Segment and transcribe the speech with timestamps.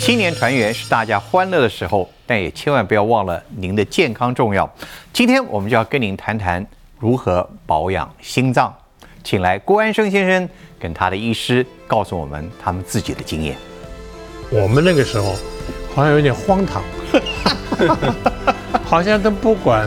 [0.00, 4.68] 新年团圆是大家欢乐的时候，但也千万不要忘了您的健康重要。
[5.12, 6.66] 今天我们就要跟您谈谈
[6.98, 8.74] 如何保养心脏，
[9.22, 13.54] 请来郭安生先生跟他的医师告诉我们他们自己的经验。
[14.50, 15.36] 我们那个时候
[15.94, 16.82] 好像有点荒唐，
[18.82, 19.86] 好像都不管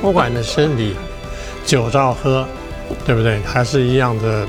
[0.00, 0.96] 不管的身体，
[1.64, 2.44] 酒照喝，
[3.06, 3.38] 对不对？
[3.42, 4.44] 还是一样的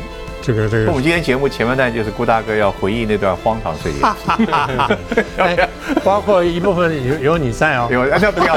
[0.48, 1.04] 这个这个我们。
[1.04, 3.97] 今天节目前半段就是郭大哥要回忆那段荒唐岁月。
[5.38, 5.70] 哎
[6.06, 8.56] 包括一部分有有你在哦，有， 那不要，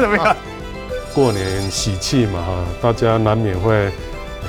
[0.00, 0.36] 怎么样？
[1.14, 3.88] 过年喜气嘛哈，大家难免会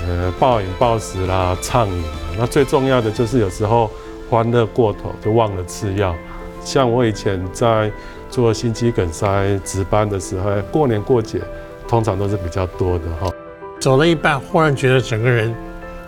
[0.07, 2.03] 呃暴饮暴食啦、畅饮。
[2.39, 3.91] 那最重要的就是有时候
[4.27, 6.15] 欢乐过头就忘了吃药。
[6.63, 7.91] 像我以前在
[8.31, 11.39] 做心肌梗塞值班的时候，过年过节
[11.87, 13.31] 通常都是比较多的哈。
[13.79, 15.53] 走了一半，忽然觉得整个人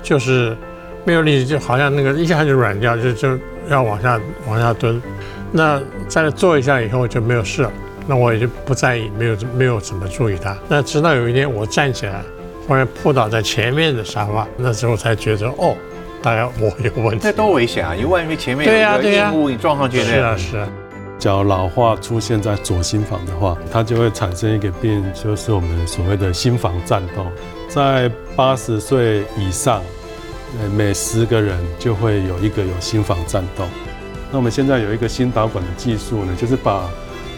[0.03, 0.57] 就是
[1.03, 3.37] 没有力气，就好像那个一下就软掉，就就
[3.69, 5.01] 要往下往下蹲。
[5.51, 7.71] 那在那坐一下以后就没有事了，
[8.07, 10.57] 那我也就不在意，没有没有怎么注意它。
[10.67, 12.21] 那直到有一天我站起来，
[12.67, 15.75] 忽然扑倒在前面的沙发，那时候才觉得哦，
[16.21, 17.33] 大概我有问题那。
[17.33, 17.95] 多危险啊！
[17.95, 20.69] 因为万一前面有一个对呀对呀，你撞上去是啊是啊，
[21.19, 27.25] 脚老化出现在左心房的话，它就会产生一个病，就是我们所谓的心房颤动。
[27.67, 29.81] 在八十岁以上，
[30.59, 33.67] 呃，每十个人就会有一个有心房颤动。
[34.31, 36.89] 那我们现在有一个心导管的技术呢，就是把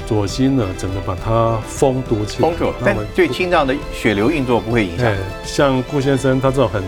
[0.07, 2.49] 左心呢整个把它封堵起来。
[2.49, 6.83] 封住，但那我们对心脏的血流运作不会影响哎。，像顾先生他这种很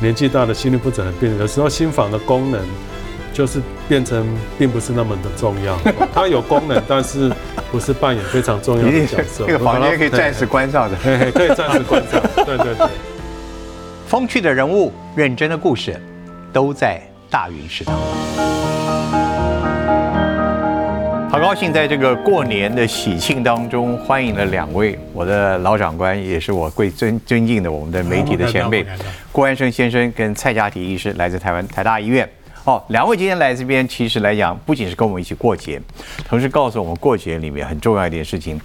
[0.00, 2.60] 年纪大的心律不整的病人，有时候心房的功能
[3.32, 4.26] 就是变成
[4.58, 5.78] 并不是那么的重要，
[6.14, 7.32] 它有功能，但是
[7.70, 9.44] 不是扮演非常重要的角色。
[9.46, 10.96] 这个房间可以暂时关上的。
[11.32, 12.20] 可以暂时关上。
[12.44, 12.88] 对对对。
[14.12, 15.98] 风趣的人物，认真的故事，
[16.52, 17.98] 都在大云食堂。
[21.30, 28.84] 好高兴在这个过年的喜庆当中，欢迎了两位我的老长官，也是我贵尊尊敬的我们的媒体的前辈
[29.32, 32.28] 郭安生先生跟蔡家缇医师，来自台湾台大医院。
[32.64, 35.80] 哦，两位今天来这边，其实来讲，不仅是跟我们一起过节，
[36.28, 38.60] 同时告诉我们过节里面很重要一件事情，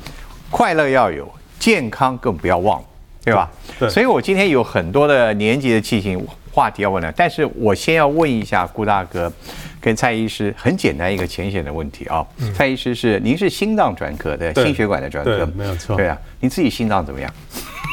[0.51, 1.25] 快乐要有，
[1.57, 2.83] 健康更不要忘，
[3.27, 3.51] 对吧？
[3.77, 3.89] 对。
[3.89, 9.31] 所以我今天有很多的年级的进行话题要问了，但是我先要问一下顾大哥
[9.81, 12.25] 跟蔡医师，很简单一个浅显的问题啊。
[12.55, 14.63] 蔡医师是您是心脏专科的，对。
[14.63, 15.95] 心血管的专科，没有错。
[15.95, 17.31] 对啊，您自己心脏怎么样？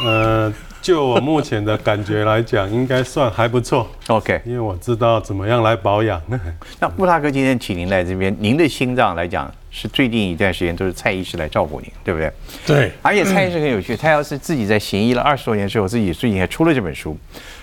[0.06, 0.52] 呃，
[0.84, 6.20] 就我目前的感觉来讲，应该算还不错，？OK，因为我知道怎么样来保养。
[6.78, 12.30] 那顾大哥今天请您来这边，您的心脏来讲是最近一段时间都是蔡医师来照顾您，对不对？
[12.66, 17.16] 对，而且蔡医师很有趣，他要是自己在行医了二十多年之后，自己最近还出了这本书，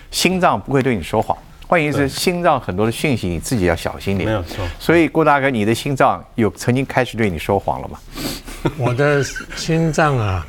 [0.09, 1.37] 心脏不会对你说谎。
[1.67, 4.27] 换言之，心脏很多的讯息你自己要小心点。
[4.27, 7.99] 没有错所以郭大哥，你的心脏有曾经开始对你说谎了吗？
[8.79, 9.23] 我的
[9.55, 10.43] 心脏啊，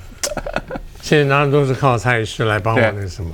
[1.03, 3.31] 现在当然都是靠蔡医师来帮我那个什么。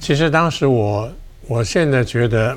[0.00, 1.10] 其实当时我，
[1.46, 2.54] 我现在觉得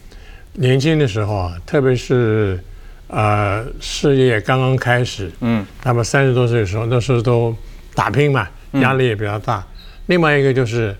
[0.52, 2.62] 年轻的时候啊，特别是
[3.08, 7.56] 呃事业刚刚开始，嗯，那么三十多岁的时候，那时候都
[7.94, 9.66] 打拼嘛，压力也比较大。
[10.06, 10.94] 另外一个就是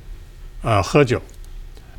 [0.62, 1.20] 呃喝酒。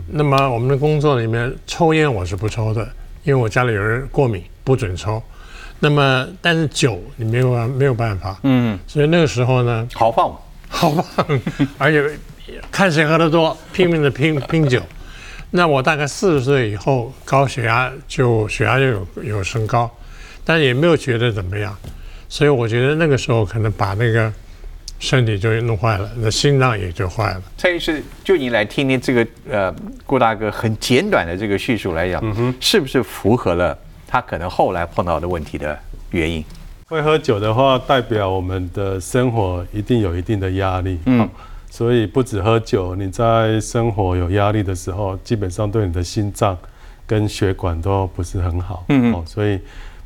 [0.07, 2.81] 那么我们的工作里面抽烟我是不抽的，
[3.23, 5.21] 因为我家里有人过敏，不准抽。
[5.79, 10.35] 那么但是酒你没有办没有办法，嗯，所以那个时候呢，豪放，
[10.69, 11.41] 好棒，
[11.77, 12.17] 而且
[12.71, 14.81] 看谁喝得多，拼命的拼拼酒。
[15.51, 19.89] 那我大概四十岁以后，高血压就血压就有有升高，
[20.45, 21.75] 但也没有觉得怎么样，
[22.29, 24.31] 所以我觉得那个时候可能把那个
[24.99, 27.41] 身体就弄坏了，那心脏也就坏了。
[27.57, 29.73] 蔡医师，就你来听听这个呃
[30.05, 32.23] 顾大哥很简短的这个叙述来讲，
[32.61, 33.75] 是不是符合了
[34.07, 35.77] 他可能后来碰到的问题的
[36.11, 36.45] 原因？
[36.89, 40.97] 会喝酒的话，代表我们的生活一定有一定的压力。
[41.05, 41.29] 嗯嗯，
[41.69, 46.57] 所以不止喝酒，你在生活有压力的时候，基本上对你的心脏
[47.05, 48.83] 跟血管都不是很好。
[48.89, 49.57] 嗯嗯哦，所以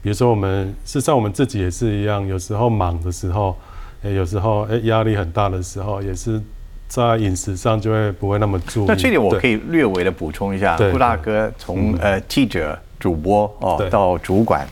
[0.02, 3.56] 比如说我们，事实上我们自己也是一样，有时候忙的时候，
[4.02, 6.42] 诶有时候诶压力很大的时候，也是
[6.90, 8.86] 在饮食上就会不会那么注意。
[8.90, 9.56] 那这点我可以。
[9.70, 14.68] 略微的补充一下，对顾大哥从呃记者、主播哦到主管，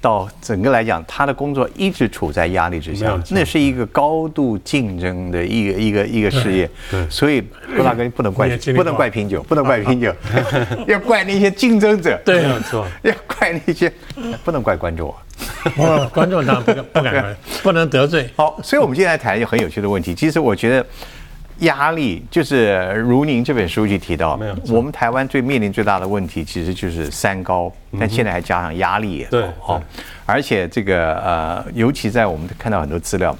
[0.00, 6.68] 到整个来讲，他的工作一直处在压力之下那是一个高度竞争的一个一个一个事业。
[7.08, 7.42] 所以
[7.74, 10.14] 郭大哥不能怪不能怪品酒，不能怪品酒，
[10.86, 12.86] 要怪那些竞争者，对没有错。
[13.02, 13.92] 要怪那些，
[14.44, 15.14] 不能怪观众
[16.12, 18.28] 观众当然不敢不敢，不能得罪。
[18.36, 20.14] 好，所以我们今天来谈一个很有趣的问题。
[20.14, 20.86] 其实我觉得
[21.60, 29.82] 压力，就是如您这本书去提到没有，我们台湾最面临最大的问题其实就是三高，但现在还加上压力也高对哦，
[30.26, 33.36] 而且这个呃，尤其在我们看到很多资料。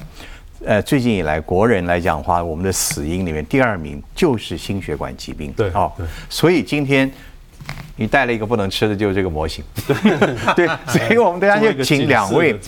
[0.66, 5.52] 呃，最近以来，国人来讲的话，我们的死因里面第二名就是心血管疾病。
[5.52, 5.90] 对哦，
[6.28, 7.08] 所以今天
[7.94, 9.64] 你带了一个不能吃的，就是这个模型。
[10.56, 12.58] 对，所以我们大家就请两位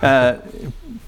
[0.00, 0.32] 呃，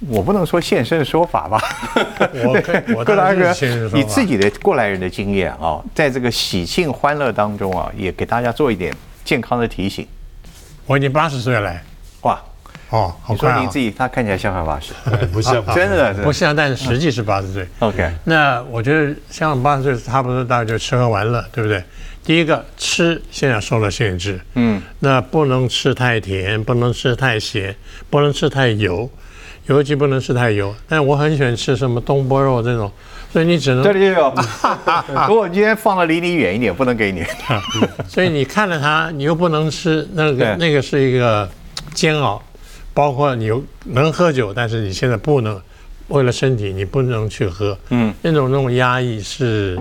[0.09, 1.61] 我不能说现身说法吧。
[2.45, 8.95] 我可以我郭大哥当然是 现身说，法你自己的过来人的经验啊，在这个喜庆欢乐当中啊，也给大家做一点
[9.25, 10.07] 健康的提醒。
[10.87, 11.73] 我已经八十岁了，
[12.23, 12.41] 哇，
[12.91, 13.61] 哦，好你说快啊！
[13.61, 17.67] 您自己，他看起来像快八十， 哎不像真的不像，但是实际是八十岁。
[17.79, 18.11] OK。
[18.25, 21.83] 那我觉得像八十岁差不多，大概就吃喝玩乐，对不对？
[22.25, 27.75] 第一个吃现在受了限制，嗯，那不能吃太甜，不能吃太咸，
[28.11, 29.11] 不能吃太油，
[29.67, 30.75] 尤其不能吃太油。
[30.89, 32.91] 但我很喜欢吃什么东坡肉这种，
[33.33, 37.25] 所以你只能这里就有，不过我今天放的离你远一点，不能给你。
[38.09, 41.49] 所以你看着它，你又不能吃，那个那个是一个
[41.95, 42.43] 煎熬。
[42.95, 45.59] 包括你有能喝酒，但是你现在不能，
[46.09, 47.75] 为了身体你不能去喝。
[47.89, 49.81] 嗯那种那种压抑是，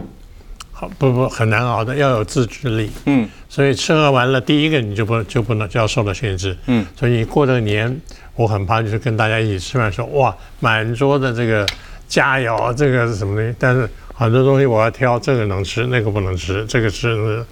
[0.72, 2.90] 好不不很难熬的，要有自制力。
[3.08, 6.56] 嗯所以吃喝完了，第一个你就不就不能就要受到限制。
[6.68, 8.00] 嗯，所以你过这个年，
[8.36, 11.68] 我很怕就是跟大家一起吃饭说哇，满桌的这个
[12.08, 13.56] 佳肴，这个是什么东西？
[13.60, 17.46] 但是很多东西我要挑，这个能吃，那个不能吃，这个吃，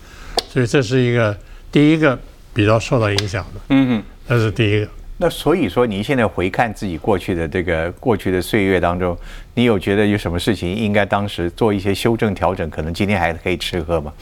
[0.49, 1.35] 所以这是一个
[1.71, 2.17] 第一个
[2.53, 4.03] 比较受到影响的，嗯嗯。
[4.27, 4.87] 这是第一个。
[5.17, 9.17] 那所以说，您现在回看自己过去的这个过去的岁月当中，
[9.55, 14.13] 你有觉得有什么事情应该当时做一些修正调整，可能今天还可以吃喝吗？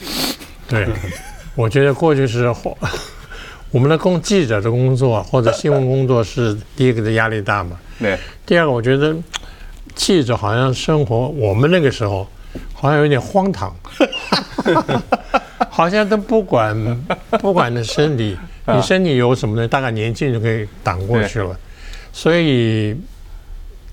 [0.68, 0.88] 对，
[1.56, 2.52] 我觉得过去是
[3.72, 7.78] 我们的工记者的工作或者新闻工作是第一个的压力大嘛。
[8.00, 9.16] 对，第二个，我觉得
[9.96, 12.28] 记者好像生活，我们那个时候
[12.74, 13.76] 好像有点荒唐，
[15.70, 17.04] 好像都不管
[17.40, 18.38] 不管你的身体，
[18.68, 19.68] 你身体有什么呢？
[19.68, 21.58] 大概年轻就可以挡过去了。
[22.14, 22.96] 所以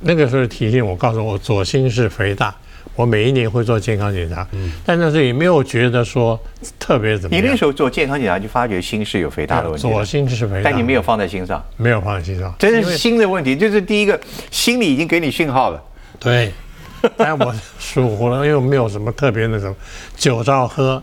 [0.00, 2.54] 那个时候体检，我告诉我左心室肥大，
[2.96, 4.46] 我每一年会做健康检查，
[4.84, 6.38] 但那时候也没有觉得说
[6.78, 7.44] 特别怎么样。
[7.44, 14.18] 你那时候做健康检查就发觉心室有肥大的问题左，心室肥大，但你没有放在心上，没有放在心上，这是心的问题，就是第一个
[14.50, 15.82] 心里已经给你讯号了。
[16.20, 16.52] 对，
[17.16, 19.74] 但我疏忽了，因为我没有什么特别那种
[20.16, 21.02] 酒照喝，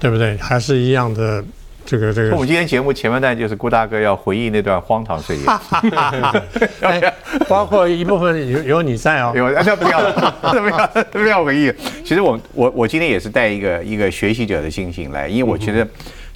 [0.00, 0.36] 对不对？
[0.38, 1.44] 还是一样的
[1.86, 5.42] 这个这个我们今天节目前半段就是顾大哥要回忆那段荒唐岁月。
[6.82, 7.14] 哎，
[7.48, 10.12] 包括一部分有有你在哦，有， 那不要了，
[10.42, 11.72] 不要，不要回忆。
[12.04, 15.86] 其实我我我今天也是带一个一个学习者的心情来，因为我觉得，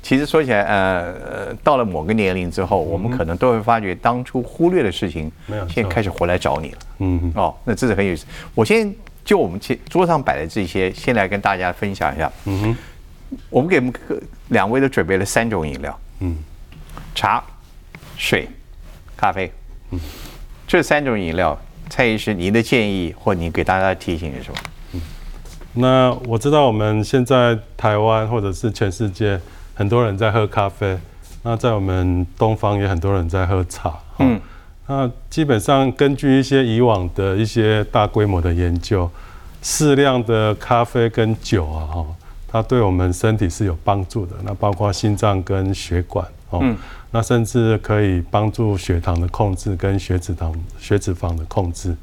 [0.02, 6.79] 其实说起来，呃呃，到了某个年龄之后，我们可能都会发觉当初忽略的事情没有，现在开始回来找你了。
[7.00, 8.25] 嗯，哦，那这是很有意思。
[8.55, 8.93] 我先
[9.25, 12.31] 就我们前桌上摆的这些，先来跟大家分享一下。
[12.47, 12.76] 嗯哼，
[13.48, 13.92] 我们给我们
[14.48, 16.36] 两位都准备了三种饮料，嗯，
[17.14, 17.42] 茶、
[18.16, 18.48] 水、
[19.16, 19.50] 咖啡。
[19.90, 20.00] 嗯，
[20.66, 24.58] 这三种饮料，蔡医师，您的建议或您给大家的提醒是什么？
[24.94, 25.00] 嗯
[25.72, 29.40] 那我知道我们现在台湾或者是全世界
[29.72, 30.98] 很多人在喝咖啡，
[31.44, 33.96] 那在我们东方也很多人在喝茶。
[34.18, 34.40] 嗯嗯，
[34.88, 39.08] 那基本上根据一些以往的一些大规模的研究，
[39.62, 42.06] 适量的咖啡跟酒啊，哈，
[42.50, 44.35] 它对我们身体是有帮助的。
[44.43, 46.76] 那包括心脏跟血管哦，嗯
[47.12, 51.95] 那甚至可以帮助血糖的控制跟血脂糖、血脂肪的控制。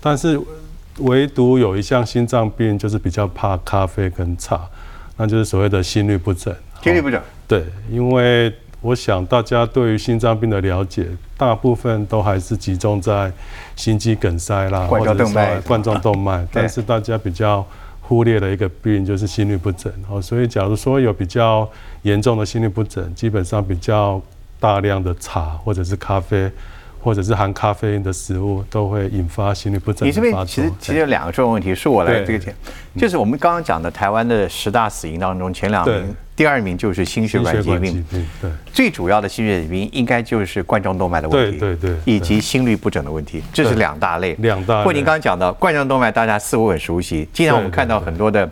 [0.00, 0.40] 但是
[0.98, 4.60] 唯独有一项心脏病，就是比较怕咖啡跟茶，
[5.16, 6.52] 那就是所谓的心律不整。
[6.52, 11.06] 哦心律不整，对，因为我想大家对于心脏病的了解，
[11.36, 13.32] 大部分都还是集中在
[13.76, 17.64] 心肌梗塞啦，冠状动脉或者说冠状动脉， 但是大家比较
[18.02, 19.90] 忽略了一个病，就是心律不整。
[20.10, 21.66] 哦，所以假如说有比较
[22.02, 24.20] 严重的心律不整，基本上比较
[24.60, 26.50] 大量的茶或者是咖啡。
[27.02, 30.32] 或者是含咖啡因的食物都会引发心律不整你这边。
[30.46, 32.54] 其实其实有两个重要问题，是我来这个讲，
[32.96, 38.04] 就是我们刚刚讲的台湾的十大死因当中，前两名，第二名就是心血管疾病。
[38.72, 44.34] 最主要的心血管疾病应该就是冠状动脉的问题，对对对以及心律不整的问题，这是两大类。
[44.38, 44.80] 两大类。
[44.82, 48.48] 不过您刚刚讲的冠状动脉，大家似乎很熟悉，经常我们看到很多的，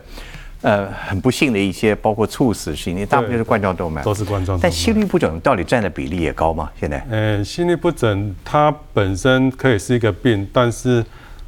[0.63, 4.03] 呃，很不幸的一些，包括猝死事情，大部分是冠状动脉。
[4.03, 6.71] 都是冠状动脉但心律不整到底占的比例也高吗？
[6.79, 7.03] 现在？
[7.11, 11.05] 呃，心律不整它本身可以是一个病，但是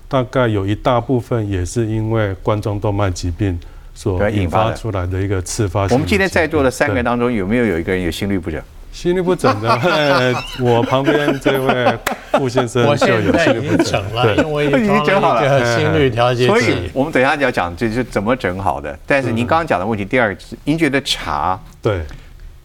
[0.08, 3.58] 大概有一大部分也是因为冠状动脉疾病
[3.94, 5.82] 所引发出来的一个次发。
[5.90, 8.60] 我们今天在座的三个人当中，有没有有一个人有心律不整？
[8.92, 11.98] 心律不整的，呃 我旁边这位
[12.32, 14.14] 傅先生我就有现在已经心律不整。
[14.14, 15.76] 了，因为对，我已已经整好了。
[15.76, 16.90] 心率调节所以。
[16.92, 18.96] 我们等一下就要讲这是怎么整好的。
[19.06, 22.02] 但是您刚刚讲的问题，第二个是您觉得茶对。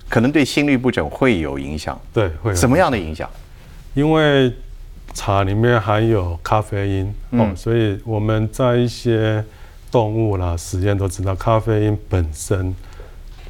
[0.09, 2.55] 可能对心律不整会有影响，对会有。
[2.55, 3.29] 什么样的影响？
[3.93, 4.53] 因为
[5.13, 9.43] 茶里面含有咖啡因哦，嗯所以我们在一些
[9.91, 12.73] 动物啦实验都知道，咖啡因本身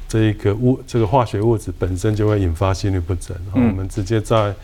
[0.08, 3.36] 这一个物这个化学物质本身就会引发心律不整。
[3.36, 4.54] 哦嗯我们直接在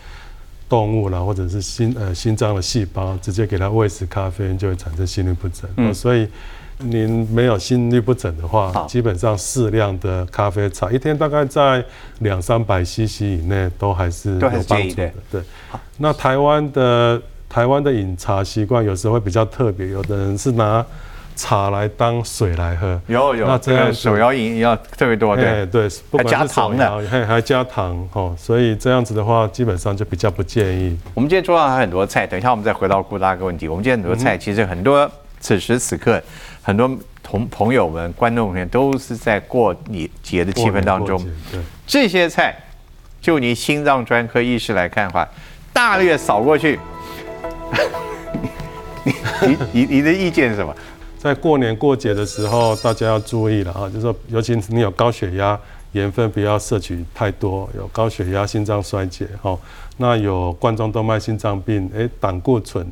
[0.68, 5.94] 动物啦或者是心呃心脏的细胞直接给它喂食咖啡因，就会产生心律不整。
[5.94, 6.26] 所以
[6.78, 11.84] 您没有心律不整的好话，基本上适量的咖啡茶，一天大概在
[12.20, 15.12] 两三百 CC 以内，都还是有帮助的。
[15.30, 15.42] 对，
[15.98, 20.84] 那台湾的台湾的饮茶习惯有时候会比较特别，有的人是拿
[21.36, 23.00] 茶来当水来喝。
[23.06, 30.96] 有有，那这样子手摇饮要特别多，对哎，对，不管还加糖的摇还还加糖哦，所以这样子的话，基本上就比较不建议。
[31.14, 33.68] 我们今天桌上还有很多菜，等一下我们再回到顾大哥问题。
[33.68, 35.10] 我们今天很多嗯菜，其实很多
[35.40, 36.22] 此时此刻，
[36.62, 36.90] 很多
[37.22, 41.18] 同朋友们、观众们都是在过年节的气氛当中过。
[41.18, 42.54] 过节这些菜，
[43.20, 45.28] 就你心脏专科医师来看的话，
[45.72, 46.78] 大略扫过去，
[49.04, 49.12] 你
[49.42, 50.74] 你你你的意见是什么？
[51.24, 55.58] 在过年过节的时候，大家要注意了啊，就是说，尤其你有高血压，
[55.92, 59.58] 盐分不要摄取太多；有高血压、心脏衰竭，哈，
[59.96, 62.86] 那有冠状动脉心脏病，哎，胆固醇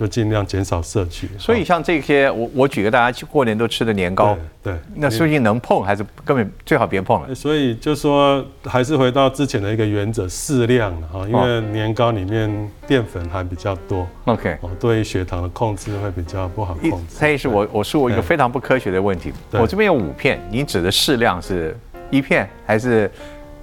[0.00, 1.26] 就尽量减少摄取。
[1.26, 7.34] 哦所以像这些，我我举个大家去过年都吃的年糕，对，对那究竟能碰还是根本最好别碰了？
[7.34, 12.50] 所以就说还是回到之前的一个原则，适量啊，因为年糕里面
[12.86, 14.56] 淀粉还比较多 OK。
[14.62, 17.14] 哦，对于血糖的控制会比较不好控制。
[17.14, 21.76] 蔡医师，我我说我一个非常不科学的问题，我这边有五片，你指的适量是
[22.08, 23.10] 一片还是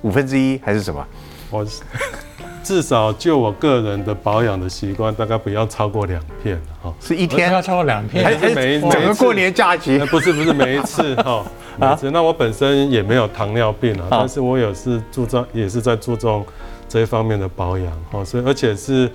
[0.03, 1.03] 五分之一还是什么？
[1.49, 1.65] 我
[2.67, 6.93] 至少就我个人的保养的习惯，大概不要超过两片哈。
[6.99, 10.05] 是一天要超过两片还，是每一整个过年假期呃，？
[10.07, 11.45] 不是不是每一次 哈，
[11.77, 12.11] 每一次。
[12.11, 16.45] 那我本身也没有糖尿病啊，但是我也是注重，也是在注重
[16.89, 18.21] 这一方面的保养哈。
[18.25, 19.09] 所以而且是，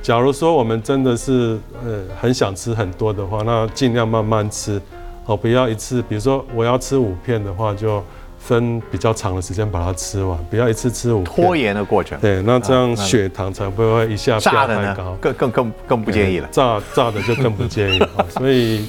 [0.00, 4.80] 假如说我们真的是呃很想吃很多的话，那尽量慢慢吃，
[5.26, 8.02] 哦，不要一次，比如说我要吃五片的话，就
[8.44, 11.22] 分比较长的时间把它吃完，不要一次吃五。
[11.22, 15.16] 拖延的过程，对，那这样血糖才不会一下炸的呢飙太高。
[15.20, 16.48] 更更更更不建议了。
[16.50, 18.88] 炸炸的就更不建议了， 所以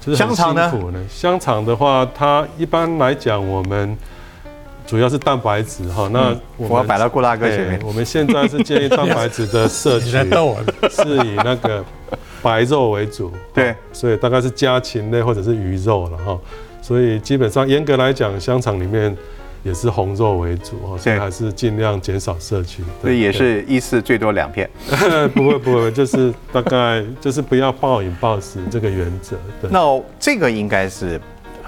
[0.00, 1.04] 就是很香肠呢辛苦呢。
[1.10, 3.98] 香肠的话，它一般来讲，我们
[4.86, 6.08] 主要是蛋白质哈。
[6.12, 10.56] 那我要摆到顾大哥前面哎我们现在是建议蛋白质的摄 你取在逗我。
[10.88, 11.84] 是以那个
[12.40, 16.38] 白肉为主，对，所以大概是家禽类或者是鱼肉了哈。
[16.82, 19.16] 所以基本上严格来讲，香肠里面
[19.62, 22.82] 也是红肉为主哦，所以还是尽量减少摄取。
[23.00, 24.68] 对所以也是一次最多两片。
[25.32, 29.36] 不会不会，就是大概就是不要暴饮暴食这个原则。
[29.60, 31.20] 对，那这个应该是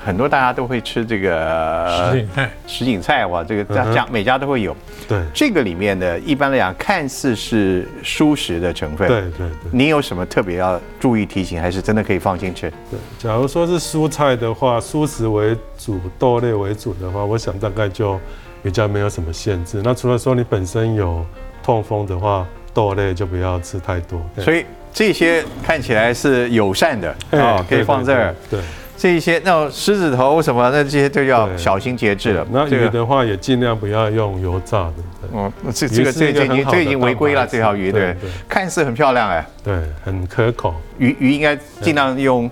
[0.04, 4.76] 很多大家都会吃这个食品菜什锦菜哇，这个家家每家都会有。
[5.08, 12.70] 对这个里面的一般来讲，看似是蔬食的成分，对对对你有什么特别要注意提醒，还是真的可以放心吃？
[12.90, 12.98] 对。
[13.18, 18.20] 假如说是蔬菜的话，蔬食为主，豆类为主的话，我想大概就
[18.62, 19.80] 比较没有什么限制。
[19.82, 21.24] 那除了说你本身有
[21.62, 24.20] 痛风的话，豆类就不要吃太多。
[24.38, 28.34] 以所以这些看起来是友善的啊，可以放这儿。
[28.50, 28.60] 对。
[28.96, 32.46] 这一些那狮子头什么，那这些就要小心节制了。
[32.50, 34.94] 那这个，鱼的话也尽量不要用油炸的。
[35.20, 38.14] 对嗯，这这个这个已经这已经违规了，这条鱼对
[38.48, 39.74] 看似很漂亮哎，对，
[40.04, 40.74] 很可口。
[40.98, 42.50] 鱼鱼应该尽量用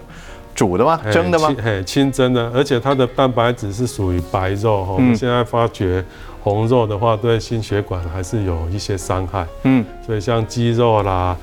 [0.54, 1.00] 煮的吗？
[1.12, 1.48] 蒸的吗？
[1.48, 4.92] 清嘿，清蒸的，而且它的蛋白质是属于白肉哈。
[4.94, 6.04] 我嗯们现在发觉
[6.42, 11.36] 红肉的话，对心血管还是有一些伤害，嗯，所以像鸡肉啦、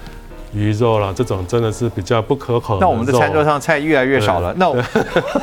[0.54, 2.80] 鱼肉啦这种真的是比较不可口。
[2.80, 4.54] 那我们的餐桌上菜越来越少了。
[4.58, 4.84] 那我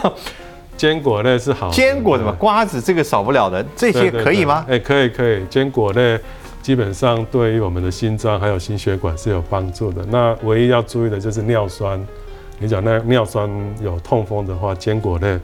[0.77, 4.65] 坚果类是好的，坚果怎么瓜子这个少不了的，这些可以吗？
[4.67, 6.19] 对哎，可以可以，坚果类
[6.61, 10.05] 基本上对于我们的心脏还有心血管是有帮助的。
[10.11, 11.99] 那唯一要注意的就是尿酸，
[12.59, 13.49] 你讲那尿酸
[13.81, 15.39] 有痛风的话，坚果类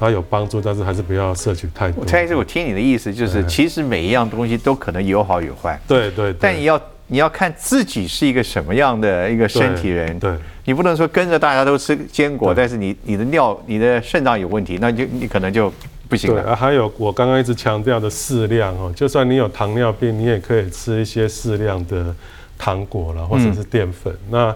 [0.00, 2.04] 它有帮助，但是还是不要摄取太多。
[2.04, 10.18] 蔡医师，我听你的意思就是，其实每一样东西都可能有好有坏，对对，对但你要你要看自己是一个什么样的一个身体人。
[10.18, 10.32] 对
[10.64, 15.72] 你不能说跟着大家都吃坚果，但是你你的尿、你的肾脏有问题，那你就你可能就
[16.08, 16.40] 不行了。
[16.40, 22.14] 对啊，还有我刚刚一直强调的适量哦，就算你有糖尿病，你也可以吃一些适量的
[22.56, 24.14] 糖果了，或者是淀粉。
[24.30, 24.54] 那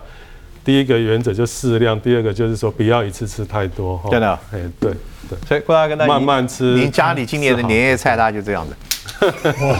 [0.65, 4.09] 第一个原则就适量，第二个就是说不要一次吃太多哈。
[4.09, 4.93] 真的哎，对
[5.29, 5.38] 对。
[5.49, 8.73] 所以郭大哥，那您慢慢吃您家里今年的年夜菜大概就这样子。
[9.61, 9.79] 我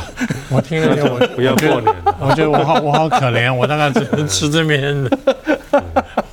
[0.56, 2.16] 我听了以后，我 不要过年了。
[2.21, 5.18] 我觉得我好我好可怜，我大概只 能吃这边的，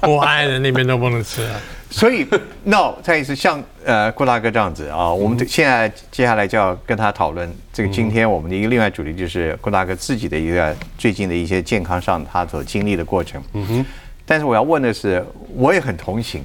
[0.02, 1.60] 我爱人那边都不能吃啊。
[1.90, 2.26] 所以
[2.64, 13.42] ，，no，再一次像呃郭大哥这样子啊，我们现在接下来就要跟他讨论这个今天我们的一个另外主题，就是郭大哥自己的一个最近的一些健康上他所经历的过程。
[13.54, 13.86] 嗯哼。
[14.26, 15.24] 但是我要问的是，
[15.54, 16.42] 我也很同情，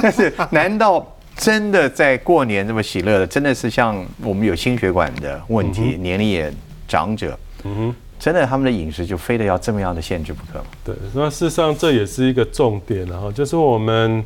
[0.00, 1.04] 但是难道
[1.36, 6.52] 真的在过年这么喜乐的，真的是像我们有心血管的问题，年龄也
[6.86, 10.64] 长者，嗯哼，真的他们的饮食就非得要这么样的限制不可吗？
[10.84, 14.24] 对，那事实上这也是一个重点，然后就是我们。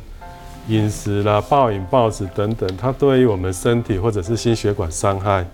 [0.69, 5.45] 饮食啦、暴饮暴食等等，它对于我们身体或者是心血管伤害，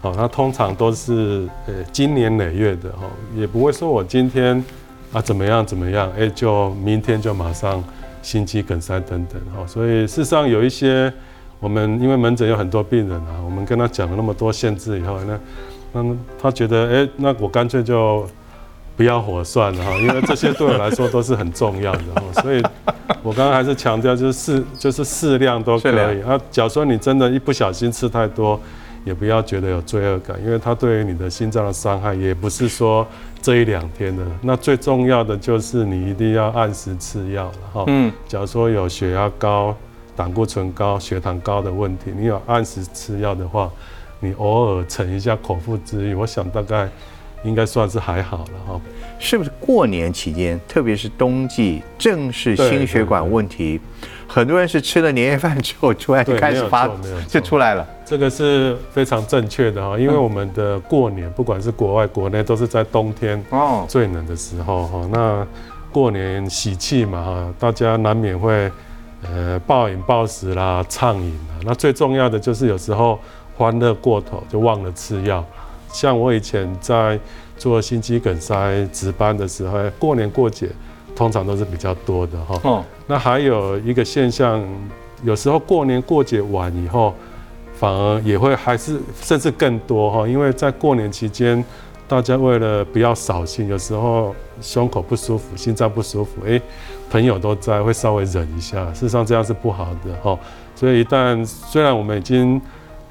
[0.00, 4.60] 哦，它通常都是呃经年累月的哈，也不会说我今天
[5.12, 7.80] 啊怎么样怎么样，哎，就明天就马上
[8.22, 9.66] 心肌梗塞等等哈。
[9.66, 11.12] 所以事实上有一些
[11.60, 15.38] 我们因为门诊有很多病人啊，我们跟他讲了那么多限制以后，那
[15.92, 18.28] 那他觉得哎，那我干脆就。
[18.96, 22.60] 不要火算了哈，因为这些对我来说都是很重要的哈， 所以
[23.22, 26.36] 我刚刚还是强调就是适就是适量都可以啊。
[26.50, 28.60] 假如说你真的一不小心吃太多，
[29.08, 33.06] 也不要觉得有罪恶感，因为它对于你的心脏的伤害也不是说
[33.40, 34.22] 这一两天的。
[34.42, 37.84] 那最重要的就是你一定要按时吃药了哈。
[37.86, 39.74] 嗯，假如说有血压高、
[40.14, 43.70] 胆固醇高、血糖高的问题，你有按时吃药的话，
[44.20, 46.88] 你偶尔逞一下口腹之欲，我想大概。
[47.44, 48.80] 应该算是还好了哈，
[49.18, 53.80] 是不是过年期间，特别是冬季，正是心血管问题，
[54.26, 56.88] 很多人是吃了年夜饭之后出来就开始发，
[57.26, 57.86] 就出来了。
[58.04, 65.08] 这个是非常正确的哈，因为我们的过年，不管是国外国内，都是在冬天哦最冷的时候哈。
[65.12, 65.46] 那
[65.92, 68.70] 过年喜气嘛哈，大家难免会
[69.24, 71.56] 呃暴饮暴食啦、畅饮啦。
[71.64, 73.18] 那最重要的就是有时候
[73.56, 75.44] 欢乐过头，就忘了吃药。
[75.92, 77.18] 像我以前在
[77.58, 80.68] 做心肌梗塞值班的时候，过年过节
[81.14, 82.60] 通常都是比较多的哈。
[82.62, 82.84] 哦。
[83.06, 84.64] 那还有一个现象，
[85.24, 87.12] 有时候过年过节晚以后，
[87.74, 91.64] 反而也会还是甚至更多哈，因为在过年期间，
[92.06, 96.60] 大家为了不要扫兴，有时候胸口不舒服、心脏不舒服，哎，
[97.10, 98.86] 朋友都在，会稍微忍一下。
[98.92, 100.38] 事实上这样是不好的哈。
[100.74, 102.60] 所以一旦虽然我们已经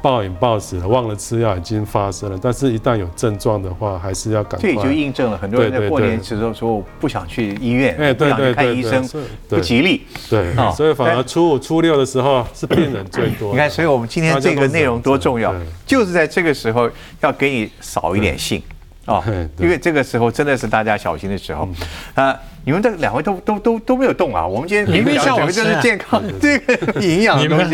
[0.02, 4.70] 暴饮暴食了，忘了吃药已经发生了，但是一旦有症状的话，还是要赶快。
[4.70, 9.08] 这也就印证了很多人在过年时候说不想去医院，哎，不想去看医生，
[9.50, 10.06] 不吉利。
[10.30, 13.52] 对，所以反而初五、初六的时候是病人最多。
[13.52, 15.54] 你看，所以我们今天这个内容多重要，
[15.86, 16.90] 就是在这个时候
[17.22, 18.62] 要给你扫一点兴。
[19.08, 19.24] 哦，
[19.58, 21.68] 因为这个时候真的是大家小心的时候，
[22.14, 24.46] 啊，你们这两位都都都都没有动啊。
[24.46, 27.72] 我们今天明明讲的就是健康， 这个营养的东西。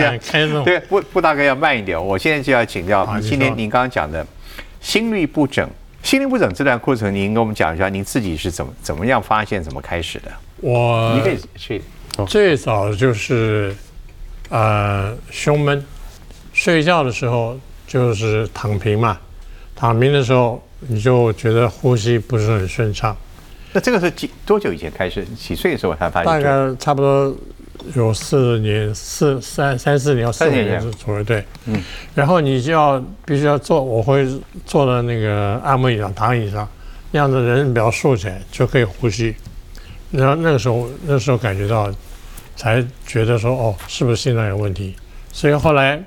[0.64, 2.02] 对，不不大哥要慢一点。
[2.02, 4.26] 我现在就要请教，今天您刚刚讲的
[4.80, 5.68] 心律不整，
[6.04, 10.32] 心律不整这段过程，您跟我们讲一下，您自己是怎么怎么样发现、怎么开始的？
[10.62, 11.82] 我你可以去。
[12.28, 13.76] 最早就是
[14.50, 15.84] 呃胸闷，
[16.54, 19.18] 睡觉的时候就是躺平嘛，
[19.76, 20.64] 躺平的时候。
[20.88, 23.16] 你就觉得呼吸不是很顺畅，
[23.72, 25.26] 那这个是几多久以前开始？
[25.36, 26.26] 几岁的时候才发现？
[26.26, 27.36] 大概差不多
[27.96, 31.24] 有四年、四三三四年、四年左右。
[31.24, 31.82] 对，嗯。
[32.14, 34.28] 然后你就要必须要坐，我会
[34.66, 36.68] 坐在那个按摩椅上、躺椅上，
[37.12, 39.36] 那样子人比较竖起来就可以呼吸。
[40.12, 41.92] 然后那个时候，那时候感觉到，
[42.56, 44.96] 才觉得说哦，是不是心脏有问题？
[45.32, 46.00] 所以后来，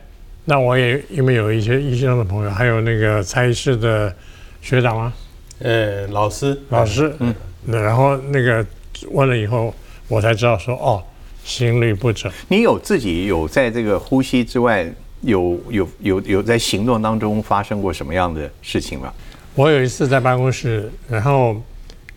[0.44, 4.14] 那我也因为有一些医生的朋友，还有那个蔡医师的。
[4.60, 5.12] 学长吗？
[5.58, 7.34] 呃，老师，老师，嗯，
[7.66, 8.64] 然后那个
[9.10, 9.74] 问了以后，
[10.06, 11.02] 我才知道说，哦，
[11.42, 12.30] 心律不整。
[12.48, 14.86] 你有自己有在这个呼吸之外，
[15.22, 19.10] 有有有有在行动当中发生过什么样的事情吗？
[19.54, 21.56] 我有一次在办公室，然后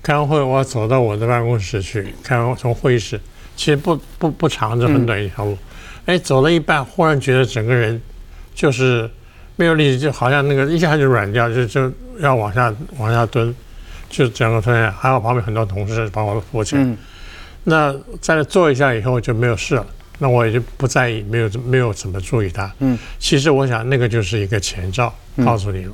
[0.04, 3.18] 开完会，我走到我的办公室去，开完从会议室，
[3.56, 5.58] 其实不不不长，就很短一条路，
[6.06, 8.02] 哎，走了一半，忽然觉得整个人
[8.54, 9.10] 就是。
[9.60, 13.54] 没有力气，就好像那个一下就软掉，就就要往下往下蹲，
[14.10, 14.90] 就整个蹲下。
[14.90, 16.88] 还好旁边很多同事帮我扶起来。
[17.66, 19.86] 那在那坐一下以后就没有事了。
[20.18, 22.74] 那我也就不在意，没有没有怎么注意它。
[22.80, 25.92] 嗯，其实我想那个就是一个前兆，告诉你了。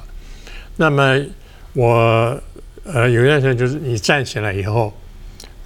[0.76, 1.20] 那么
[1.74, 2.40] 我
[2.84, 4.96] 呃有一段时间就是你站起来以后，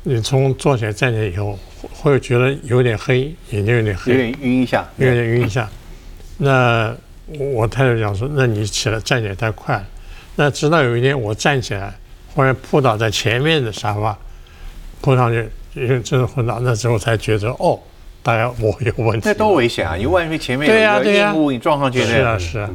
[0.04, 1.60] 你从坐起来站起来以后
[1.92, 5.70] 会觉得有点黑，眼睛有点黑，有点晕一下，有点晕一下。
[6.38, 6.96] 那
[7.38, 9.84] 我太太讲说：“那你起来站起来太快。”
[10.36, 11.94] 那直到有一天我站起来，
[12.34, 14.18] 忽然扑倒在前面的沙发，
[15.02, 16.60] 扑上去，因为真的昏倒。
[16.62, 17.78] 那时候才觉得哦，
[18.24, 19.28] 大概我有问题。
[19.28, 19.96] 那多危险啊！
[19.96, 22.70] 你万一前面有一个硬物，你撞上去，是啊是啊。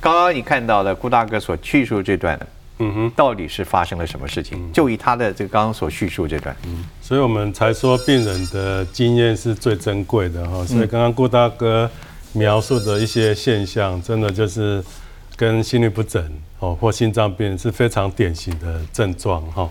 [0.00, 2.38] 刚刚你看到的顾大哥所叙述这段，
[2.78, 4.72] 嗯哼，到底是发生了什么事情？
[4.72, 10.64] 就以他的这个刚刚所叙述这段，嗯所以我们才说病人的经验是最珍贵的哈。
[10.66, 11.88] 所以刚刚顾大哥
[12.32, 14.82] 描述的一些现象，真的就是
[15.36, 16.22] 跟心律不整
[16.58, 19.68] 哦或心脏病是非常典型的症状哈。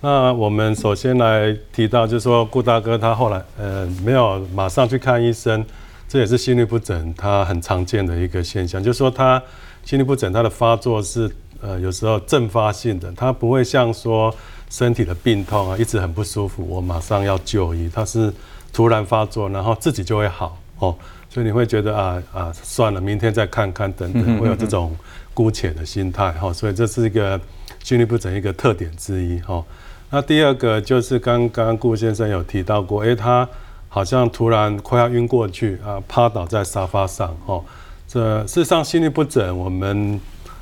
[0.00, 5.64] 那我们首先来提到，就是说顾大哥他后来呃没有马上去看医生，
[6.08, 9.42] 这也是心律不整他很常见的一个现象，就是说他
[9.84, 14.34] 心律不整他的发作是呃有时候阵发性的，他不会像说
[14.68, 18.32] 身体的病痛啊一直很不舒服，我马上要就医，他是
[18.72, 20.96] 突然发作，然后自己就会好哦，
[21.32, 24.94] 所以你会觉得啊啊算了，明天再看看等等，会有这种
[25.32, 27.40] 姑且的心态哈，所以这是一个
[27.82, 29.64] 心律不整一个特点之一哈。
[30.10, 33.48] 那第二个就是刚刚顾先生有提到过，诶，他
[33.88, 37.64] 好像突然快要晕过去啊，趴倒在沙发上哦。
[38.06, 40.20] 这事实上心律不整，我们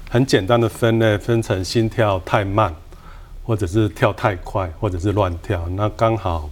[0.09, 2.73] 很简单的分类分成心跳太慢，
[3.43, 5.69] 或者是跳太快，或者是乱跳。
[5.71, 6.49] 那刚好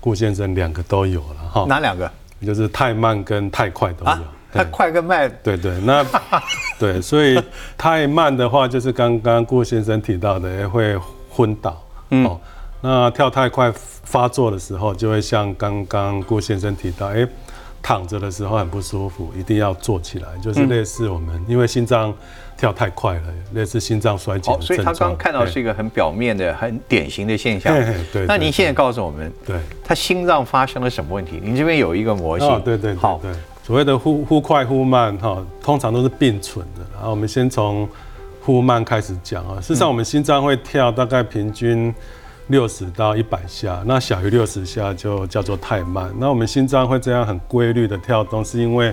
[0.00, 1.66] 顾先生两个都有了哈。
[1.68, 2.10] 哪两个？
[2.46, 4.18] 就是太慢跟太快都有。
[4.52, 5.30] 太快跟慢？
[5.44, 6.04] 对对，那
[6.76, 7.40] 对，所以
[7.78, 10.98] 太慢的话，就是刚刚顾先生提到的，会
[11.30, 11.80] 昏倒。
[12.08, 12.40] 哦，
[12.80, 17.24] 那跳太快发作的时候，就会像刚刚顾先生提到，哎，
[17.80, 22.12] 躺着的时候很不舒服，一定要坐起来，就是类似我们因为心脏
[22.60, 23.22] 跳太快了，
[23.54, 27.74] 类似心脏衰竭的所以他刚看到是一个很表面的、很典型的现象。
[28.12, 28.26] 对。
[28.26, 31.40] 那您现在告诉我们，对，他心脏发生了什么问题？
[31.42, 32.46] 您这边有一个模型。
[32.46, 33.18] 哦，对对好。
[33.22, 33.32] 对，
[33.64, 36.82] 所谓的忽忽快忽慢哈，通常都是并存的。
[36.92, 37.88] 然后我们先从。
[38.42, 41.94] 忽慢开始讲啊，事实上我们心脏会跳大概平均
[42.46, 46.10] 六十到一百下，那小于六十下就叫做太慢。
[46.18, 48.90] 那我们心脏会这样很规律的跳动，是因为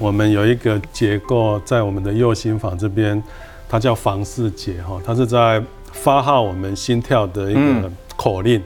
[0.00, 3.22] 我们有一个结构在我们的右心房这边，
[3.68, 8.62] 它叫房室结哈，它是在发号我们心跳的一个口令。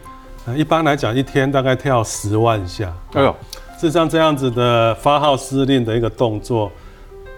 [0.56, 2.92] 一般来讲，一天大概跳十万下。
[3.14, 3.34] 哎呦，
[3.76, 6.70] 事实上这样子的发号施令的一个动作。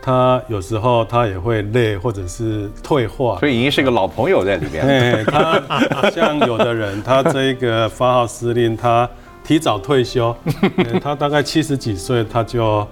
[0.03, 5.25] 他有时候他也会累，或者是退化，所以已经是个老朋友在里边。
[5.25, 5.61] 他
[6.15, 9.09] 像有的人，他这一个发号施令，他
[9.43, 10.33] 提早退休，
[11.03, 12.87] 他大概七十几岁，他就，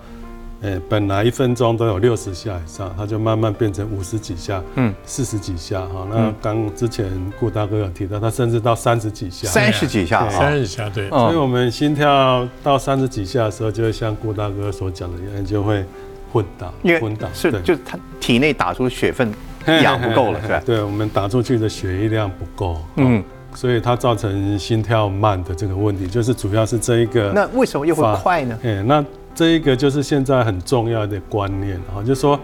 [0.64, 6.06] 诶，本来一分钟都有六十下以上，它就慢慢变成五十几下，嗯，四十几下哈。
[6.10, 11.08] 那刚之前顾大哥有提到，他甚至到三十几下，三十几下，三十下，对。
[11.10, 15.84] 所以我们心跳到三十几下的时候，就会像顾大哥所讲的一样，就会。
[16.32, 19.32] 昏倒，因为昏倒是就是他体内打出血分
[19.84, 20.60] 氧不够了，是吧？
[20.66, 23.22] 对，我们打出去的血液量不够，嗯，
[23.54, 27.30] 所以它造成心跳慢的这个问题，就是主要是这一个。
[27.32, 28.58] 那为什么又会快呢？
[28.64, 32.36] 哎，那这一个就是现在很重要的观念啊，就是说，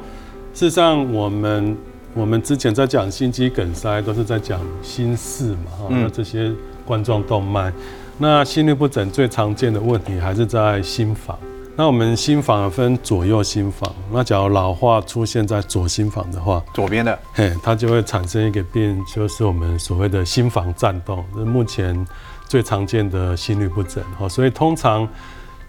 [0.52, 1.76] 事实上我们
[2.14, 6.52] 我们之前在讲心肌梗塞，都是在讲心室嘛，哈，那这些
[6.84, 7.72] 冠状动脉，
[8.18, 11.38] 那心律不整最常见的问题还是在心房。
[11.76, 22.06] 那我们心房分左右心房，那假如老化出现在左心房的话，左边的，嘿，它就会产生一个病，就是我们所谓的心房颤动，是目前
[22.46, 24.02] 最常见的心律不整。
[24.18, 25.08] 哈，所以通常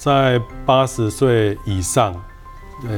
[0.04, 2.16] 在八十岁以上，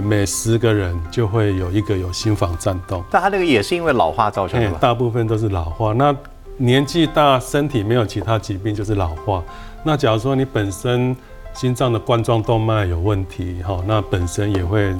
[0.03, 3.03] 每十个人就会有一个有心房颤动。
[3.11, 5.91] 但他那个也是因为老化造成的大部分都是老化。
[5.91, 6.15] 那
[6.55, 9.43] 年纪大，身体没有其他疾病，就是老化。
[9.83, 11.13] 那假如说你本身
[11.53, 14.95] 心脏的冠状动脉有问题，哈，那本身也会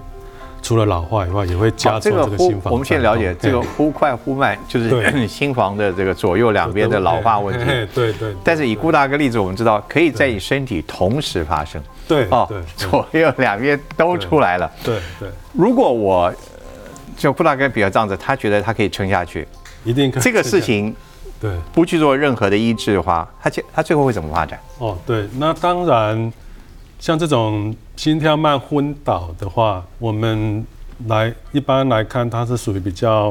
[0.63, 2.71] 除了老化以外，也会加重这个心房。
[2.71, 7.65] 我们现在了解这个忽快忽慢，就是 心房的这个左右两边的老化问题。
[7.93, 8.33] 对对。
[8.43, 11.79] 但是以顾大哥例子，我们知道可以在你身体同时发生。
[12.07, 14.71] 对哦，左右两边都出来了。
[14.83, 15.29] 对对。
[15.51, 16.33] 如果我
[17.17, 19.47] 就顾大哥比较这样子，他觉得他可以撑下去，
[19.83, 20.23] 一定可以。
[20.23, 20.95] 这个事情。
[21.41, 24.57] 对，不去做任何的医治的话，他最他最后会怎么发展？
[24.77, 26.31] 哦，对，那当然，
[27.03, 30.65] 像这种心跳慢昏倒的话，我们
[31.07, 33.29] 来一般来看，它是属于比较，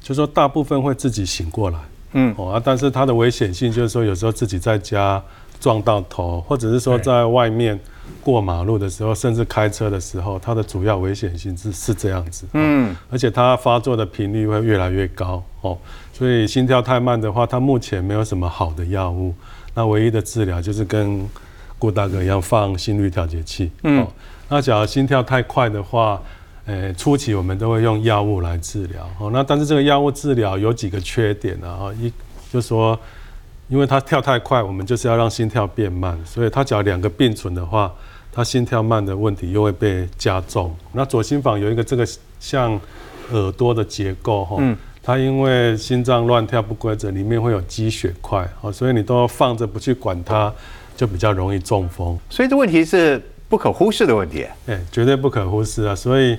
[0.00, 1.78] 就说大部分会自己醒过来，
[2.14, 5.22] 嗯，哦啊，但是它的危险性就是说，有时候自己在家
[5.60, 7.78] 撞到头，或者是说在外面
[8.20, 15.78] 过马路的时候，甚至开车的时候，它的主要危险性是是这样子，嗯，而且它发作的频率会越来越高，哦。
[16.12, 19.32] 所以心跳太慢的话，它目前没有什么好的药物。
[19.74, 21.24] 那唯一的治疗就是跟
[21.78, 23.70] 郭大哥一样放心率调节器。
[23.82, 24.06] 嗯。
[24.48, 26.22] 那假如心跳太快的话，
[26.64, 29.08] 呃，初期我们都会用药物来治疗。
[29.18, 29.30] 哦。
[29.32, 31.92] 那但是这个药物治疗有几个缺点啊？
[32.00, 32.12] 一
[32.52, 32.98] 就说，
[33.68, 36.18] 因为它跳太快，我们就是要让心跳变慢。
[36.24, 37.92] 所以它只要两个并存的话，
[38.32, 40.74] 它心跳慢的问题又会被加重。
[40.92, 42.06] 那左心房有一个这个
[42.40, 42.80] 像。
[43.32, 44.56] 耳朵的结构哈，
[45.02, 50.54] 它因为心脏乱跳不规则，里面会有积血块，哦，所以你都放着不去管它，
[50.96, 52.18] 就比较容易中风。
[52.30, 54.46] 所以这问题是不可忽视的问题。
[54.66, 55.94] 哎，绝对不可忽视啊！
[55.94, 56.36] 所以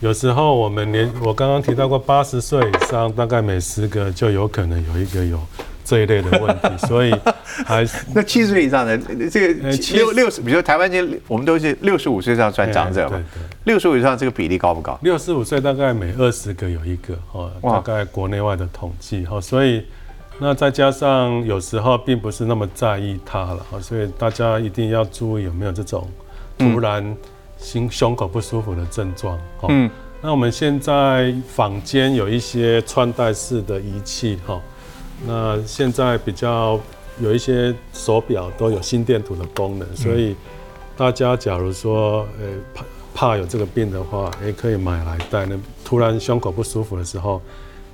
[0.00, 5.38] 有时候我们连我刚刚提到过，八十岁以上大概每十个就有可能有一个有。
[5.84, 7.10] 这一类的问题， 所以
[7.64, 8.98] 还是那七十岁以上的
[9.30, 13.18] 这个六六十，比如说台湾这我们都是六十五岁以上算长者嘛，
[13.64, 14.98] 六十五以上这个比例高不高？
[15.00, 19.82] 六十五岁大概每二十个有一个哦，大概国内外的统计哈，所以
[20.40, 26.08] 那再加上有时候并不是那么在意它了哈，所以大家一定要注意有没有这种
[26.56, 27.16] 突然
[27.56, 29.66] 心胸口不舒服的症状哈。
[29.68, 29.90] 嗯，
[30.22, 34.60] 那我们现在坊间有一些穿戴式的仪器哈。
[35.26, 36.78] 那现在比较
[37.20, 40.36] 有一些手表都有心电图的功能，所以
[40.96, 45.44] 大家假如说呃怕怕有这个病的话，也可以买来戴。
[45.46, 47.42] 那突然胸口不舒服的时候，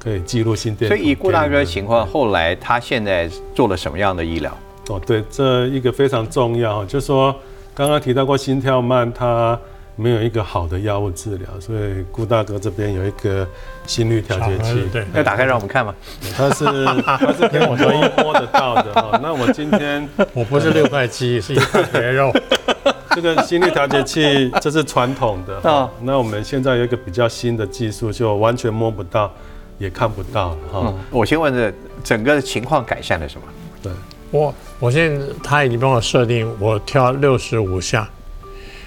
[0.04, 0.88] 可以记录心电。
[0.88, 4.56] 所以以顾大哥的情况，后来他现在做了什么样的医疗？
[4.90, 7.34] 哦，对，这一个非常重要，就是说
[7.74, 9.58] 刚刚提到过心跳慢，他。
[9.96, 13.46] 没有一个好的药物治疗，所以顾大哥这边有一个
[13.86, 15.94] 心率调节器，对，要打开让我们看吗？
[16.36, 16.64] 它是
[17.04, 17.76] 它是可以摸
[18.24, 19.20] 摸得到的哈。
[19.22, 22.32] 那我今天 我不是六块肌，是一块肥肉。
[23.14, 25.88] 这个心率调节器这是传统的啊。
[26.02, 29.32] 那我们现在有一个比较新的技术，就完全摸不到，
[29.78, 30.94] 也看不到哈。
[31.10, 33.46] 我先问这整个情况改善了什么？
[33.82, 33.92] 对，
[34.30, 38.08] 我我现在他已经帮我设定，我跳六十五下。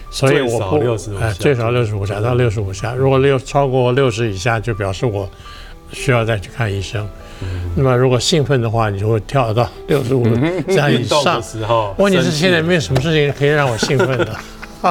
[0.10, 0.78] 所以我不
[1.19, 5.30] 哎，最少六十五下到六十五下，如果六超过六十以下，就表示我
[5.91, 7.06] 需要再去看医生。
[7.76, 10.23] 那么如果兴奋的话，你就会跳到六十五
[10.69, 11.43] 下以上。
[11.97, 14.34] 问题是现在没有什么事情可以让我兴奋的。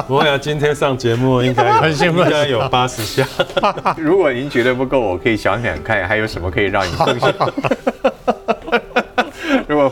[0.07, 3.27] 不会啊，今天上节目应该 很兴奋，应该有八十下。
[3.97, 7.53] 如果您觉得不够，我可以想想看还有什么可以让你更兴奋。
[9.67, 9.91] 如果。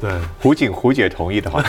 [0.00, 1.62] 对，胡景胡姐同意的话，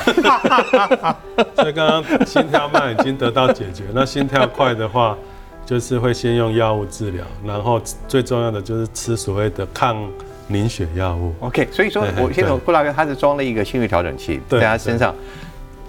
[1.53, 3.83] 所以刚刚心跳慢已经得到解决。
[3.93, 5.17] 那心跳快的话，
[5.65, 10.09] 就是会先用药物治疗，然后最重要的就是吃所谓的抗
[10.47, 11.35] 凝血药物。
[11.41, 15.13] OK，所以说我现在布拉哥他是装了一个心率调整器在他身上，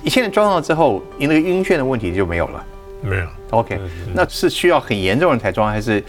[0.02, 2.64] 你现在装上之后，你那个晕眩的问题就没有了？
[3.02, 3.26] 没有。
[3.50, 3.80] OK，
[4.14, 6.02] 那是需要很严重的才装，还是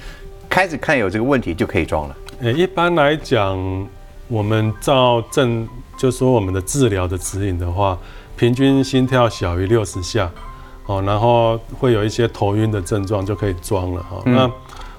[0.50, 2.16] 开始看有这个问题就可以装了？
[2.42, 3.88] 呃，一般来讲，
[4.28, 5.68] 我们照正。
[5.96, 7.98] 就说我们的治疗的指引的话，
[8.36, 10.30] 平均心跳小于六十下，
[10.88, 14.22] 哦，然后会有一些头晕的症状就可以装了哈。
[14.26, 14.52] 那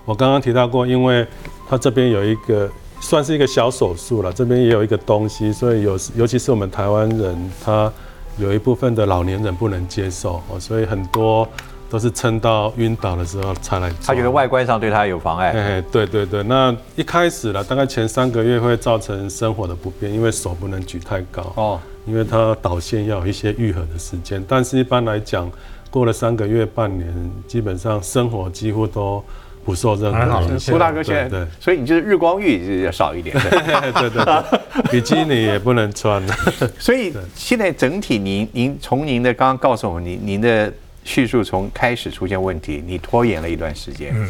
[0.04, 1.26] 我刚刚提到过，因为
[1.68, 7.92] 它这边有一个算是一个小手术了，这边也有一个东西，所以有尤其是我们台湾人，他
[8.38, 11.48] 有一部分的老年人不能接受哦，所以很多。
[11.90, 13.88] 都是撑到晕倒的时候才来。
[14.04, 15.50] 他觉得外观上对他有妨碍。
[15.50, 16.42] 哎，对对对。
[16.42, 21.52] 那一开始了，大概前三个月会造成生活的不便，因为手不能举太高。
[21.54, 21.80] 哦。
[22.04, 25.48] 因为他导线要有一些愈合的时间，但是一般来讲，
[25.88, 29.22] 过了三个月、半年，基本上生活几乎都
[29.64, 30.60] 不受任何影响。
[30.60, 33.34] 苏大哥现在对，所以你就是日光浴要少一点。
[33.40, 34.60] 对对对。
[34.90, 36.22] 比基尼也不能穿。
[36.78, 40.72] 所以现在整体，您您从您的刚刚告诉我们，您您的。
[41.06, 44.26] 叙述从开始出现问题，你拖延了一段时间，嗯，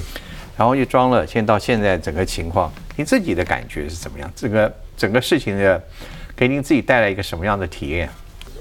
[0.56, 4.28] 然后又装了，现在到现在整个情况，你自己的感觉是怎么样？
[4.34, 5.80] 这个整个事情的
[6.34, 8.10] 给您自己带来一个什么样的体验？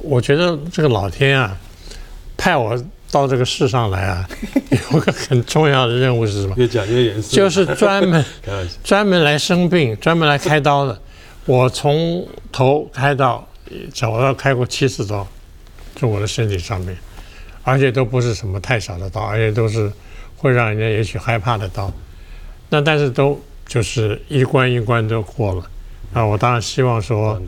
[0.04, 1.58] 我觉得这个老天啊，
[2.38, 2.78] 派我
[3.14, 4.28] 到这个世上来啊，
[4.92, 6.56] 有个很重要的任务是什么？
[6.58, 8.26] 越讲越严肃，就是专门
[8.84, 11.00] 专门来生病、专门来开刀的。
[11.46, 13.48] 我从头开到
[13.94, 15.28] 脚，要开过七次刀，
[15.96, 16.98] 就我的身体上面。
[17.66, 19.90] 而且都不是什么太小的刀，而且都是
[20.36, 21.90] 会让人家也许害怕的刀。
[22.70, 25.64] 那但是都就是一关一关都过了。
[26.14, 27.42] 啊，我当然希望说，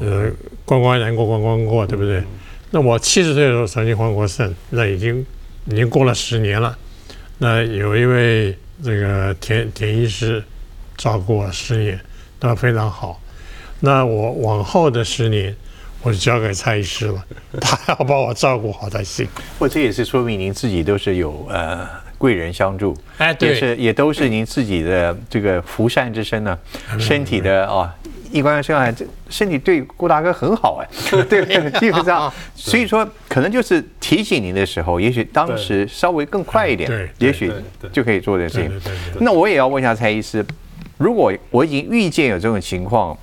[0.00, 0.30] 呃，
[0.64, 2.22] 关关难过关关过，对不对？
[2.70, 5.24] 那我七十岁的时候曾经换过肾，那已经
[5.66, 6.76] 已经过了十年了。
[7.38, 10.42] 那有一位这个田田医师
[10.96, 12.00] 照顾我十年，
[12.40, 13.20] 那非常好。
[13.80, 15.54] 那我往后的十年。
[16.02, 17.24] 我就交给蔡医师了，
[17.60, 19.26] 他要把我照顾好才行。
[19.58, 21.84] 不，这也是说明您自己都是有呃
[22.16, 26.56] 贵人相助，哎，对，也是也都是您自己的这个福善之身呢。
[27.00, 27.90] 身体的哦，
[28.36, 30.88] 一关生下这身体对顾大哥很好哎，
[31.28, 37.52] 对，基本上，所以说可能就是提醒您的时候，也许当时稍微更快一点，对，也许
[37.92, 38.80] 就可以做这事情。
[39.20, 40.44] 那我也要问一下蔡医师，
[40.98, 43.16] 如果我已经预见有这种情况。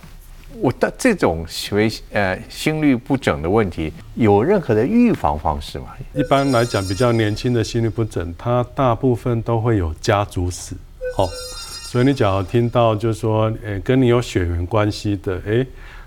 [0.62, 5.88] 我的这种所谓呃心律不整的问题，有任何的预防方式吗？
[6.14, 10.76] 一般来讲，比较年轻的心律不整，它大部分都会有家族史，
[11.18, 11.28] 好、
[11.94, 15.64] 所以你只要听到就是说，诶、跟你有血缘关系的，诶、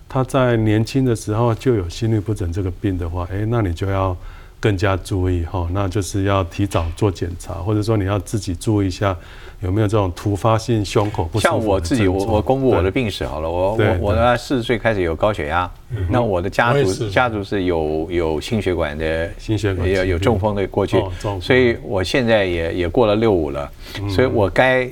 [0.08, 4.16] 他在年轻的时候就有心律不整这个病的话，诶、那你就要
[4.58, 9.16] 更加注意哈、那就是要提早做检查，或者说你要自己注意一下
[9.60, 15.70] 有没有这种突发性胸口不舒服像我自己，我我公布我的病史好了，我我我呢四十岁开始有高血压，
[16.10, 23.70] 那我的家族家族是有有心血管的，心血管也有有中风的过去哦，所以我现在也也过了六五了，
[24.08, 24.90] 所以我该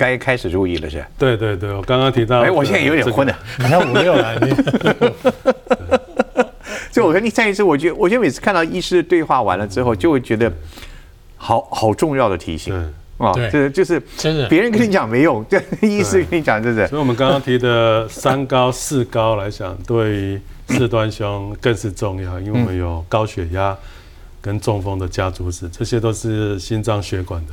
[0.00, 1.04] 该开始注意了是。
[1.18, 3.38] 对对对，我刚刚提到，哎，我现在有点昏了。
[3.58, 4.50] 你看五六了， 你
[6.90, 10.50] 就我跟你再一次，我觉得我觉得每次看到医师对话完了之后，就会觉得
[11.36, 12.82] 好好重要的提醒对。
[13.26, 23.76] 啊，对这就是真的别人跟你讲没用，对医师跟你讲真的所以我们刚刚提的三高、四高来讲，对于四端胸更是重要，因为我们有高血压
[24.40, 27.52] 跟中风的家族史，这些都是心脏血管的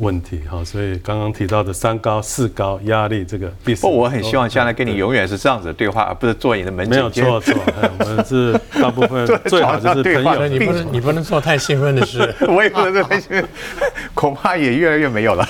[0.00, 0.64] 问题哈。
[0.64, 6.98] 所以刚刚提到的三高、四高、压力这个第四，不，我很希望将来跟你永远是这样子的对话，而不是做你的门诊。
[6.98, 12.34] 没有错错，哎我们是大部分 对最好就是朋友你不能你不能做太兴奋的事。
[12.48, 13.48] 我也不能做太兴奋，
[14.14, 15.46] 恐怕也越来越没有了，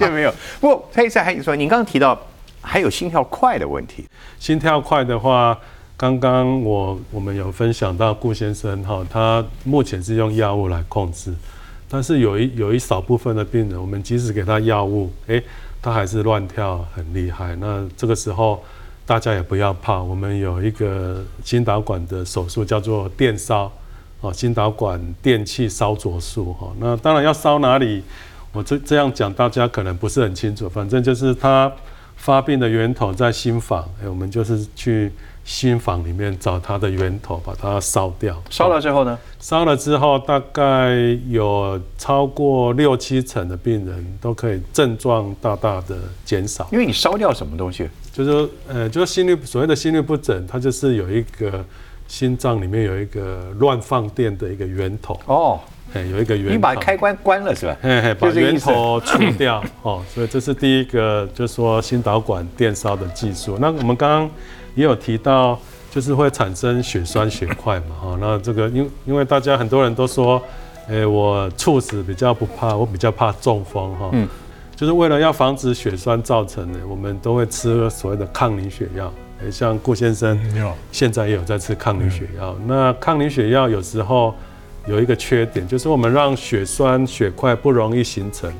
[0.00, 0.32] 越没有。
[0.60, 2.18] 不过蔡医生还有说，您刚刚提到
[2.60, 4.06] 还有心跳快的问题，
[4.38, 5.58] 心跳快的话，
[5.96, 11.34] 刚刚我我们有分享到顾先生哈，他目前是用药物来控制，
[11.88, 15.42] 但是有一有一少部分的病人，我们即使给他药物，诶，
[15.80, 17.56] 他还是乱跳很厉害。
[17.56, 18.62] 那这个时候
[19.06, 23.72] 大家也不要怕，我们有一个心导管的手术叫做电烧，
[24.20, 26.70] 哦，心导管电气烧灼术哈。
[26.78, 28.02] 那当然要烧哪里，
[28.52, 31.72] 我这这样讲大家可能不是很清楚，反正就是他
[32.16, 35.10] 发病的源头在心房，哎，我们就是去
[35.48, 38.36] 心房里面找它的源头，把它烧掉。
[38.50, 39.18] 烧了之后呢？
[39.40, 40.94] 烧了之后，大概
[41.30, 46.68] 有超过六七成的病人都可以症状大大的减少。
[46.70, 47.88] 因为你烧掉什么东西？
[48.12, 51.64] 就是说呃，就是心率所谓的心率不整，它就是有一个
[52.06, 55.58] 心脏里面有一个乱放电的一个源头，哦，
[55.94, 56.52] 哎，有一个源头。
[56.52, 57.74] 你把开关关了是吧？
[57.80, 63.56] 嘿嘿，把源头除掉哦，所以这是第一个，就是说心导管电烧的技术。
[63.58, 64.30] 那我们刚刚
[64.74, 65.58] 也有提到，
[65.90, 70.40] 就是会产生血栓血块嘛，哈、那这个因因为大家很多人都说，
[70.88, 74.28] 诶、我猝死比较不怕，我比较怕中风哈，嗯
[74.76, 79.12] 就是为了要防止血栓造成的，我们都会吃所谓的抗凝血药。
[79.42, 82.56] 诶，像顾先生有现在也有在吃抗凝血药。
[82.66, 84.32] 那抗凝血药有时候
[84.86, 88.52] 有一个缺点，就是我们让血栓血块不容易形成。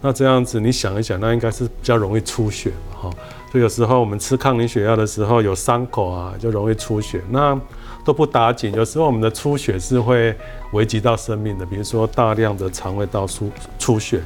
[0.00, 3.10] 那这样子，你想一想，那应该是比较容易出血嘛，哈。
[3.60, 7.20] 有时候我们吃抗凝血药的时候，有伤口啊，就容易出血。
[7.30, 7.58] 那
[8.04, 10.34] 都不打紧，有时候我们的出血是会
[10.72, 14.20] 危及到生命的，比如说大量的肠胃道出出血，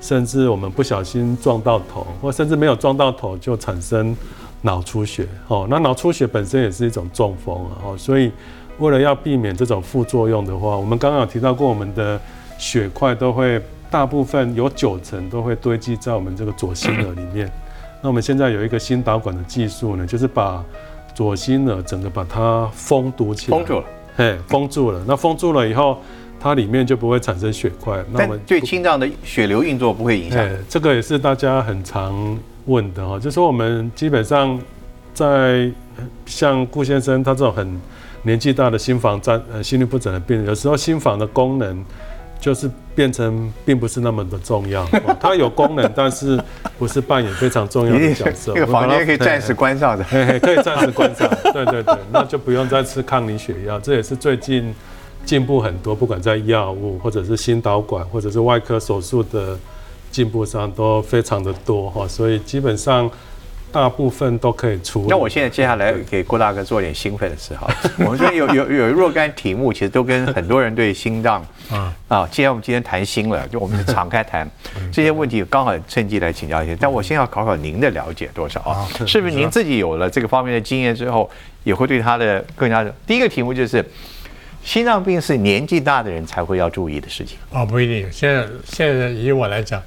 [0.00, 4.16] 甚至我们不小心撞到头，或甚至没有撞到头就产生
[4.62, 5.28] 脑出血。
[5.46, 7.70] 哦，那脑出血本身也是一种中风啊。
[7.84, 8.32] 哦，所以
[8.78, 12.20] 为了要避免这种副作用的话，我们刚刚有提到过，我们的
[12.58, 17.48] 血块都会大部分有九成都会堆积在我们这个左心耳里面。
[18.02, 20.64] 那我们现在有一个新导管的技术呢，就是把
[21.14, 23.84] 左心耳整个把它封堵起来，封住了，
[24.16, 25.04] 嘿，封住了。
[25.06, 25.98] 那封住了以后，
[26.38, 27.96] 它里面就不会产生血块。
[28.10, 30.38] 那我但们对心脏的血流运作不会影响。
[30.38, 34.58] 哎，这个也是大家很常问的哈，就是说我们基本上
[35.12, 37.80] 在呃像顾先生他这种很
[38.22, 41.84] 年纪大的心房占呃心律不整的病人，有时候心房的功能
[42.40, 46.42] 就是变成并不是那么的重要， 哦它有功能，但是
[46.78, 48.54] 不是扮演非常重要的角色。
[48.54, 50.02] 这个房间可以暂时嘿关上的。
[50.04, 54.74] 嘿嘿，可以暂时关上， 对对对，那就不用再吃抗凝血药，这也是最近
[55.24, 59.58] 进步很多，不管在药物或者是心导管或者是外科手术的
[60.10, 63.08] 进步上都非常的多哈，所以基本上
[63.72, 65.06] 大部分都可以处理。
[65.08, 67.68] 那我现在接下来给郭大哥做点兴奋的事哈。
[68.04, 74.48] 我们这有有有若干题目，其实都跟很多人对心脏啊，啊，既然我们今天谈心了，就我们敞开谈
[74.92, 76.76] 这些问题，刚好趁机来请教一些。
[76.76, 78.88] 但我先要考考您的了解多少啊？
[79.06, 81.30] 是不是您自己有了这个方面的经验之后，
[81.64, 82.94] 也会对他的更加的？
[83.06, 83.84] 第一个题目就是，
[84.64, 87.38] 心脏病是年纪大的人才会要注意的事情。
[87.50, 88.10] 哦，不一定。
[88.10, 89.82] 现在现在以我来讲，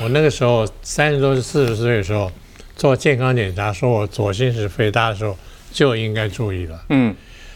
[0.00, 2.30] 我那个时候三十多、四十岁的时候
[2.76, 5.36] 做健康检查，说我左心室肥大的时候
[5.70, 6.80] 就应该注意了。
[6.88, 7.14] 嗯，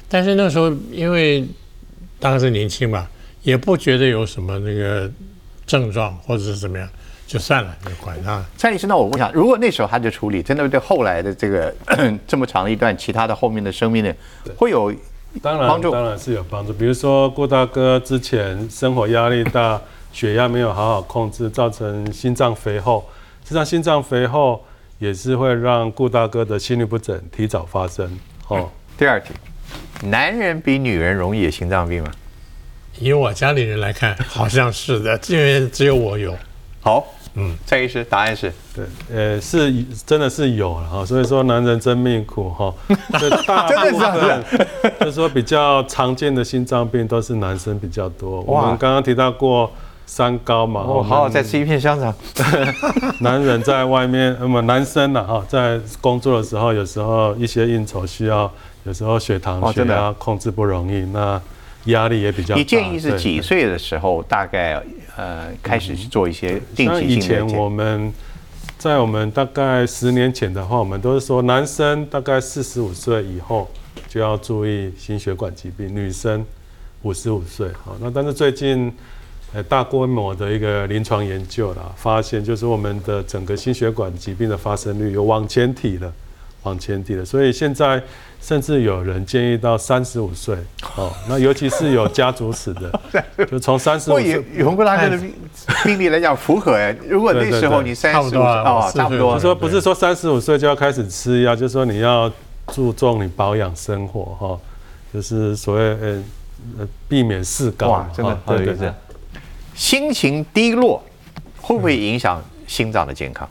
[0.08, 1.46] 但是那时候因为
[2.20, 3.08] 当时年轻嘛，
[3.42, 5.10] 也不觉得有什么那个
[5.66, 6.88] 症状或者是怎么样，
[7.26, 8.44] 就算了，就管他。
[8.56, 11.74] 蔡医生，那我问一下，如果那时候他就处理，真的对后来的这个
[12.26, 14.12] 这么长的一段其他的后面的生命呢，
[14.56, 14.94] 会有
[15.42, 16.72] 当然帮助当然是有帮助。
[16.72, 19.80] 比如说郭大哥之前生活压力大，
[20.12, 23.04] 血压没有好好控制，造成心脏肥厚。
[23.42, 24.64] 实际上心脏肥厚
[24.98, 28.18] 也是会让顾大哥的心律不整提早发生。
[28.48, 29.30] 哦，第二题，
[30.08, 32.10] 男人比女人容易有心脏病吗？
[32.98, 36.34] 以我家里人来看，好像是的，因为只有我有。
[36.80, 39.70] 好，嗯，蔡医师，答案是对，呃，是
[40.06, 42.72] 真的是有了哈，所以说男人真命苦哈。
[43.18, 44.66] 这大真的部是这样分
[45.00, 48.40] 就是说比较常见的心脏病都是男生比较多。
[48.42, 49.70] 我哇们刚刚提到过
[50.06, 52.14] 三高嘛，哦，我好好再吃一片香肠。
[53.20, 58.50] 男人在外面，那么男生呢哈，在工作的时候，有时候一些应酬需要，
[58.84, 61.40] 有时候血糖、血压控制不容易，那
[61.86, 62.58] 压力也比较大。
[62.58, 63.42] 你建议是几？
[63.42, 64.80] 岁的时候大概
[65.16, 67.46] 呃开始去做一些定像期性以前？
[67.56, 68.12] 我们
[68.78, 73.68] 在我们大概十年前的话，我们都是说男生大概四十五岁以后
[74.08, 76.44] 就要注意心血管疾病，女生
[77.02, 77.68] 五十五岁。
[77.84, 78.92] 好，那但是最近
[79.56, 86.12] 呃大规模的一个临床研究啦，发现就是我们的整个心血管疾病的发生率有往前提了。
[86.62, 88.02] 往前提了，所以现在
[88.42, 90.56] 甚至有人建议到三十五岁
[90.96, 93.00] 哦，那尤其是有家族史的，
[93.48, 95.32] 就从三十五岁以洪国大哥的病
[95.84, 102.28] 病例来讲符合哎，如果那对对时候你三十五差不多啊哦我，差不多就说不是说三十五岁就要开始吃药，就是说你要
[102.72, 104.58] 注重你保养生活哈，
[105.14, 106.22] 就是所谓呃
[106.80, 108.92] 呃避免四高嘛，哇真的哈好有意思。
[109.76, 111.04] 心情低落
[111.60, 113.48] 会不会影响心脏的健康？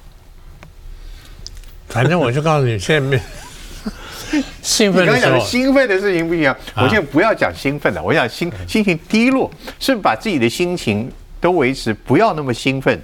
[1.88, 3.18] 反正我就告诉你，现在没
[4.62, 9.50] 兴你刚刚讲的奋的时候，兴奋的事情不一样，啊我现在不要讲兴奋的，我想心心情低落，
[9.80, 11.10] 是把自己的心情
[11.40, 13.00] 都维持，不要那么兴奋，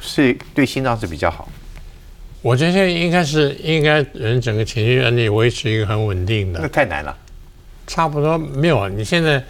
[0.00, 1.48] 是对心脏是比较好。
[2.42, 7.16] 我觉得现在应该是应该人整个情绪让你维持一个很稳定的那，太难了。
[7.86, 8.88] 差不多没有啊。
[8.88, 9.42] 你现在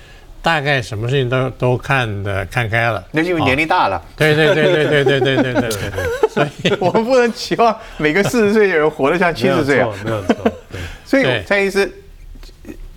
[0.48, 3.04] 大概什么事情都都看的看开了。
[3.10, 10.04] 那是因为年龄大了，对对对对对对对对对对对，所以 我们不能期望每个四十岁的人活得像七没有十岁啊错。
[10.06, 10.52] 没有错，
[11.04, 11.92] 所以对蔡医师，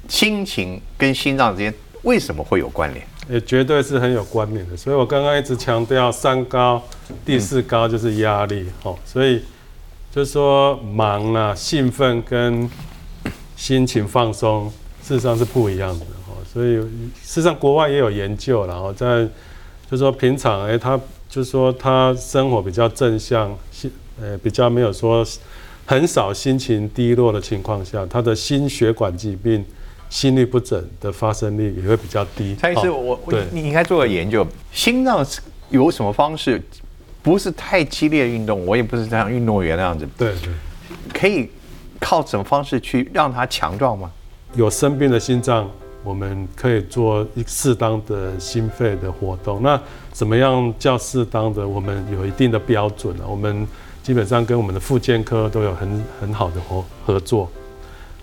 [0.08, 1.74] 心情跟心脏之间
[2.04, 3.06] 为什么会有关联？
[3.30, 4.78] 也绝对是很有关联的。
[4.78, 6.82] 所以我刚刚一直强调三高，
[7.26, 9.44] 第四高就是压力，哦，所以
[10.10, 12.70] 就是说忙啊、兴奋跟
[13.58, 14.72] 心情放松，
[15.04, 16.38] 事实上是不一样的，哦。
[16.52, 16.88] 所以事
[17.24, 19.24] 实上国外也有研究然后，在
[19.90, 21.00] 就是说平常哎、他
[21.30, 23.92] 就是说他生活比较正向，心
[24.22, 25.26] 呃比较没有说
[25.86, 29.66] 很少心情低落的情况下，他的心血管疾病。
[30.12, 32.54] 心律不整的发生率也会比较低。
[32.56, 35.40] 蔡医师，哦我我对你应该做个研究，心脏是
[35.70, 36.62] 有什么方式，
[37.24, 40.52] 不是太激烈的运动，我也不是像运动员那样子，对对，
[41.14, 41.50] 可以
[41.98, 44.12] 靠什么方式去让它强壮吗？
[44.56, 45.70] 有生病的心脏，
[46.04, 49.62] 我们可以做一适当的心肺的活动。
[49.64, 49.80] 那
[50.12, 51.68] 怎么样叫适当的？
[51.68, 53.24] 我们有一定的标准啊。
[53.28, 53.66] 我们
[54.04, 57.50] 基本上跟我们的复健科都有很很好的合合作。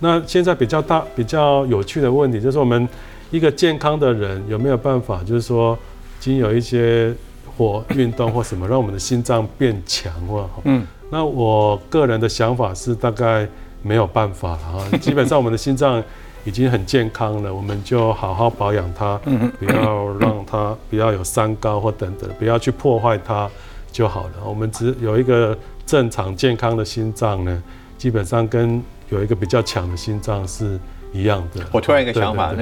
[0.00, 2.88] 那现在比较大、比较有趣的问题就是，我们
[3.30, 5.76] 一个健康的人有没有办法，就是说，
[6.20, 7.12] 经有一些
[7.56, 13.48] 或运动或什么，让我们的心脏变强或嗯，那我个人的想法是，大概
[13.82, 14.84] 没有办法了哈。
[14.98, 16.02] 基本上我们的心脏
[16.44, 19.18] 已经很健康了，我们就好好保养它，
[19.58, 23.50] 不要让它不要有三高或等等，不要去破坏它
[23.92, 24.32] 就好了。
[24.44, 27.62] 我们只有一个正常健康的心脏呢，
[27.96, 30.78] 基本上跟有一个比较强的心脏是
[31.12, 31.64] 一样的。
[31.72, 32.54] 我突然一个想法，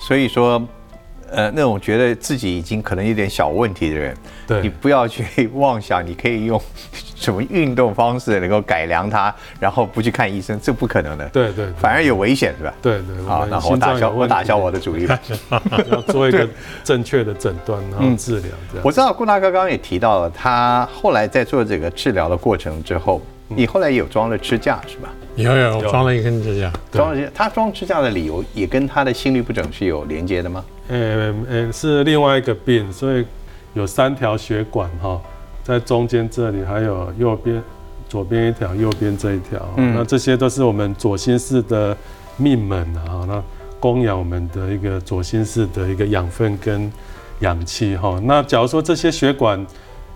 [0.00, 0.62] 所以说，
[1.30, 4.16] 呃，那种觉得自己已经可能有点小问题的人，
[4.46, 6.60] 对你不要去 妄想你可以用
[7.16, 11.26] 什么运动方式能够改良它，然后不去看医生，这不可能的。
[11.30, 12.74] 对对对反而有危险，是吧？
[12.82, 15.18] 对对，好，们那我打消我打消我的主意了。
[15.90, 16.48] 要做一个
[16.82, 18.82] 正确的诊断，然后治疗这样。
[18.84, 25.12] 我知道顾大哥刚刚也提到了，他后来在做这个治疗的过程之后，你后来有装了支架是吧？
[25.36, 30.64] 有有我装了一根支架，装了支架，他装支架的理由也跟他的心律不整是有连接的吗？
[30.88, 33.24] 呃呃，是另外一个病，所以
[33.74, 35.20] 有三条血管哈，
[35.62, 37.62] 在中间这里，还有右边、
[38.08, 39.60] 左边一条，右边这一条。
[39.76, 41.96] 嗯那这些都是我们左心室的
[42.36, 43.42] 命门啊，那
[43.80, 46.90] 供养我们的一个左心室的一个养分跟
[47.40, 48.20] 氧气哈。
[48.24, 49.66] 那假如说这些血管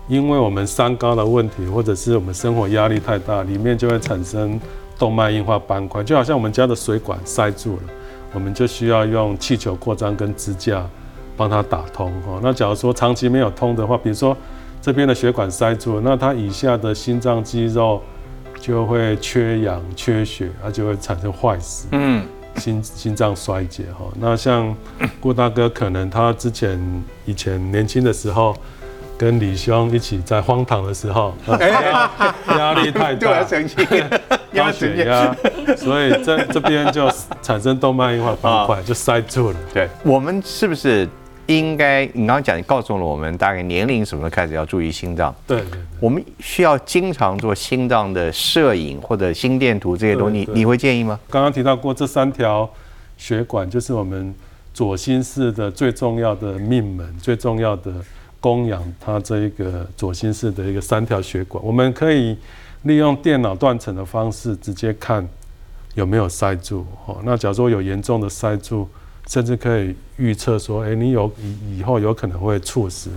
[0.09, 4.59] 因为我们三高的问题，或者是我们生活压力太大，里面就会产生
[4.97, 7.83] 动脉硬化斑块，就好像我们家的水管塞住了。
[8.33, 10.85] 我们就需要用气球扩张跟支架
[11.37, 12.39] 帮它打通哦。
[12.41, 14.35] 那假如说长期没有通的话，比如说
[14.81, 18.01] 这边的血管塞住了，那它以下的心脏肌肉
[18.59, 22.23] 就会缺氧、缺血，它就会产生坏死，嗯，
[22.57, 24.05] 心心脏衰竭哈。
[24.19, 24.75] 那像
[25.19, 26.79] 郭大哥，可能他之前
[27.25, 28.55] 以前年轻的时候，
[29.19, 31.33] 跟李兄一起在荒唐的时候，
[32.57, 33.85] 压力太大，澄清，
[34.53, 34.95] 要 高澄清。
[34.95, 35.35] 血压，
[35.75, 37.11] 所以这这边就
[37.41, 39.57] 产生动脉硬化斑块，就塞住了。
[39.73, 41.05] 对，我们是不是
[41.47, 42.05] 应该？
[42.13, 45.35] 你刚刚讲，你告诉了我们大概年龄什么时候开始要注意心脏。
[45.45, 45.79] 对对对。
[45.99, 51.19] 我们需要经常做心脏的摄影或者心电图这些东西，对对你会建议吗？
[51.29, 52.69] 刚刚提到过，这三条
[53.17, 54.33] 血管就是我们
[54.73, 57.91] 左心室的最重要的命门，最重要的
[58.39, 61.63] 供养它这一个左心室的一个三条血管。
[61.63, 62.37] 我们可以
[62.83, 65.27] 利用电脑断层的方式直接看
[65.95, 66.85] 有没有塞住。
[67.05, 68.87] 哦，那假如说有严重的塞住，
[69.27, 73.09] 甚至可以预测说，哎，你有以以后有可能会猝死、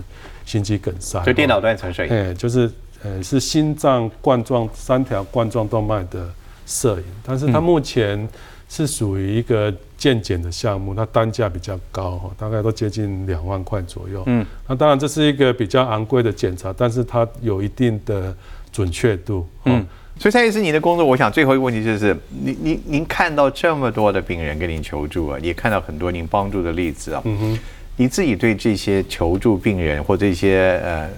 [0.44, 1.22] 心肌梗塞。
[1.24, 2.12] 就电脑断层摄影。
[2.12, 2.70] 哎，就是
[3.02, 6.28] 呃是心脏冠状三条冠状动脉的
[6.66, 8.28] 摄影，但是它目前
[8.74, 14.22] 是属于一个健检的项目，它单价比较高哈，大概都接近两万块左右。
[14.24, 18.34] 嗯嗯，那当然这是一个比较昂贵的检查，但是它有一定的
[18.72, 19.46] 准确度。
[19.66, 19.86] 嗯嗯，
[20.18, 27.58] 所以蔡医师，你的工作，我想最后一个问题就是，您您您看到这么多的病人跟您求助啊，也看到很多您帮助的例子啊，嗯哼，
[27.98, 31.10] 你自己对这些求助病人或这些呃，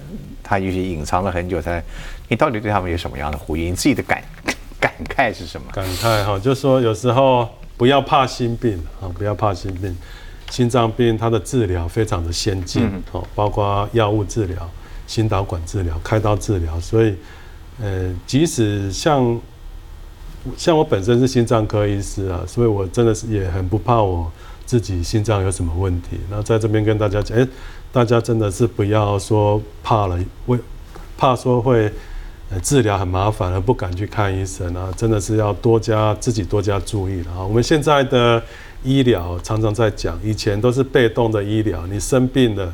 [0.42, 1.80] 他也许隐藏了很久才，
[2.26, 3.70] 你到底对他们有什么样的呼应？
[3.70, 4.20] 你自己的感
[4.84, 5.66] 感慨是什么？
[5.72, 9.96] 感慨哈，就是说有时候不要怕心病啊，不要怕心病。
[10.50, 14.70] 心脏病它的治疗非常的先进嗯哦，包括药物治疗、
[15.06, 17.16] 心导管治疗、开刀治疗，所以
[17.80, 19.40] 呃，即使像
[20.56, 24.30] 像我本身是心脏科医师啊，所以我真的是也很不怕我
[24.66, 26.20] 自己心脏有什么问题。
[26.30, 27.48] 那在这边跟大家讲，哎，
[27.90, 30.58] 大家真的是不要说怕了，为
[31.16, 31.90] 怕说会呃
[32.60, 37.44] 治疗很麻烦而不敢去看医生啊，真的是要多加自己多加注意了啊。
[37.44, 38.42] 我们现在的
[38.82, 42.72] 医疗常常在讲，以前都是被动的医疗，你生病了。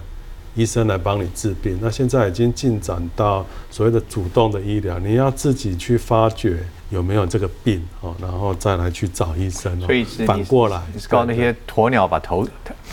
[0.57, 6.59] 医生来帮你治病，那现在已经进展到所谓的主动的医疗，你要自己去发掘
[6.91, 9.87] 有没有这个病哦，然后再来去找医生哦。
[9.87, 12.45] 所以是反过来，你是告那些鸵鸟把头，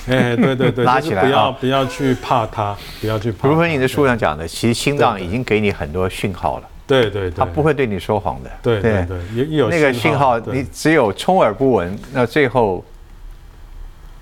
[0.07, 3.49] 哎，对对对， 拉起来就是不要啊不要去怕它，不要去怕它。
[3.49, 8.49] 如果你的书上讲的，其实心脏已经给你很多讯号了，对对对，他不会对你说谎的。
[8.63, 12.83] 对对对，也也有那个信号，你只有充耳不闻，那最后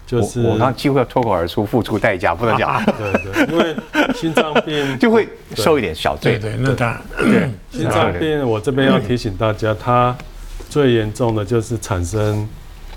[0.07, 3.76] 就是我我刚几乎要脱口而出，付出代价，不能讲， 对对，因为
[4.13, 6.39] 心脏病 就会受一点小罪。
[6.39, 10.16] 对对，那当然，对，心脏病，我这边要提醒大家，它
[10.70, 12.47] 最严重的就是产生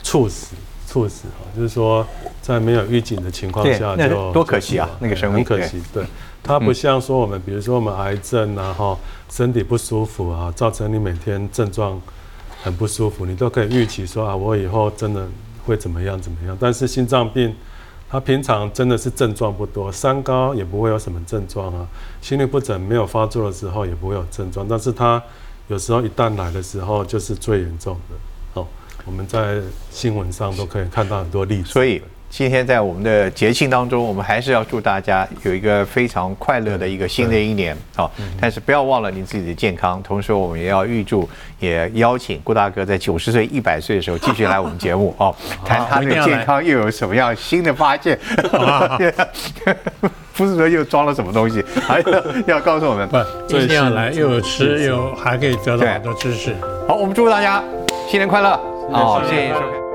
[0.03, 0.55] 猝死，
[0.87, 2.07] 猝死啊，就是说
[2.41, 5.83] 在没有预警的情况下就多可惜啊那个生命很可惜。
[5.93, 6.03] 对，
[6.43, 8.99] 它不像说我们，比如说我们癌症啊，哈，
[9.31, 12.01] 身体不舒服啊，造成你每天症状
[12.63, 15.27] 很不舒服，你都可以预期说啊，我以后真的
[15.65, 16.57] 会怎么样怎么样。
[16.59, 17.55] 但是心脏病，
[18.09, 21.87] 它平常真的是症状不多，三高也不会有什么症状啊，
[22.21, 25.23] 心律不整没有发作的时候也不会有症状，但是它
[25.69, 28.61] 有时候一旦来的时候就是最严重的。
[28.61, 28.67] 哦，
[29.05, 29.61] 我们在
[29.91, 31.69] 新闻上都可以看到很多例子。
[31.69, 38.11] 所以今天在我们的节庆当中，我们还是要祝大家有一个非常快乐的一个新的一年好，
[38.41, 48.19] 但是不要忘了你自己的健康，同时我们也要预祝，也邀请顾大哥在九十岁、一百岁的时候继续来我们节目哦，谈他的健康又有什么样新的发现。
[50.37, 53.09] 不是说又装了什么东西，还要要告诉我们。
[53.09, 53.17] 不，
[53.57, 56.55] 一定要来，又有吃，又还可以得到很多知识。
[56.87, 57.61] 好，我们祝大家
[58.09, 58.51] 新年快乐！
[58.93, 59.88] 好，谢谢收看。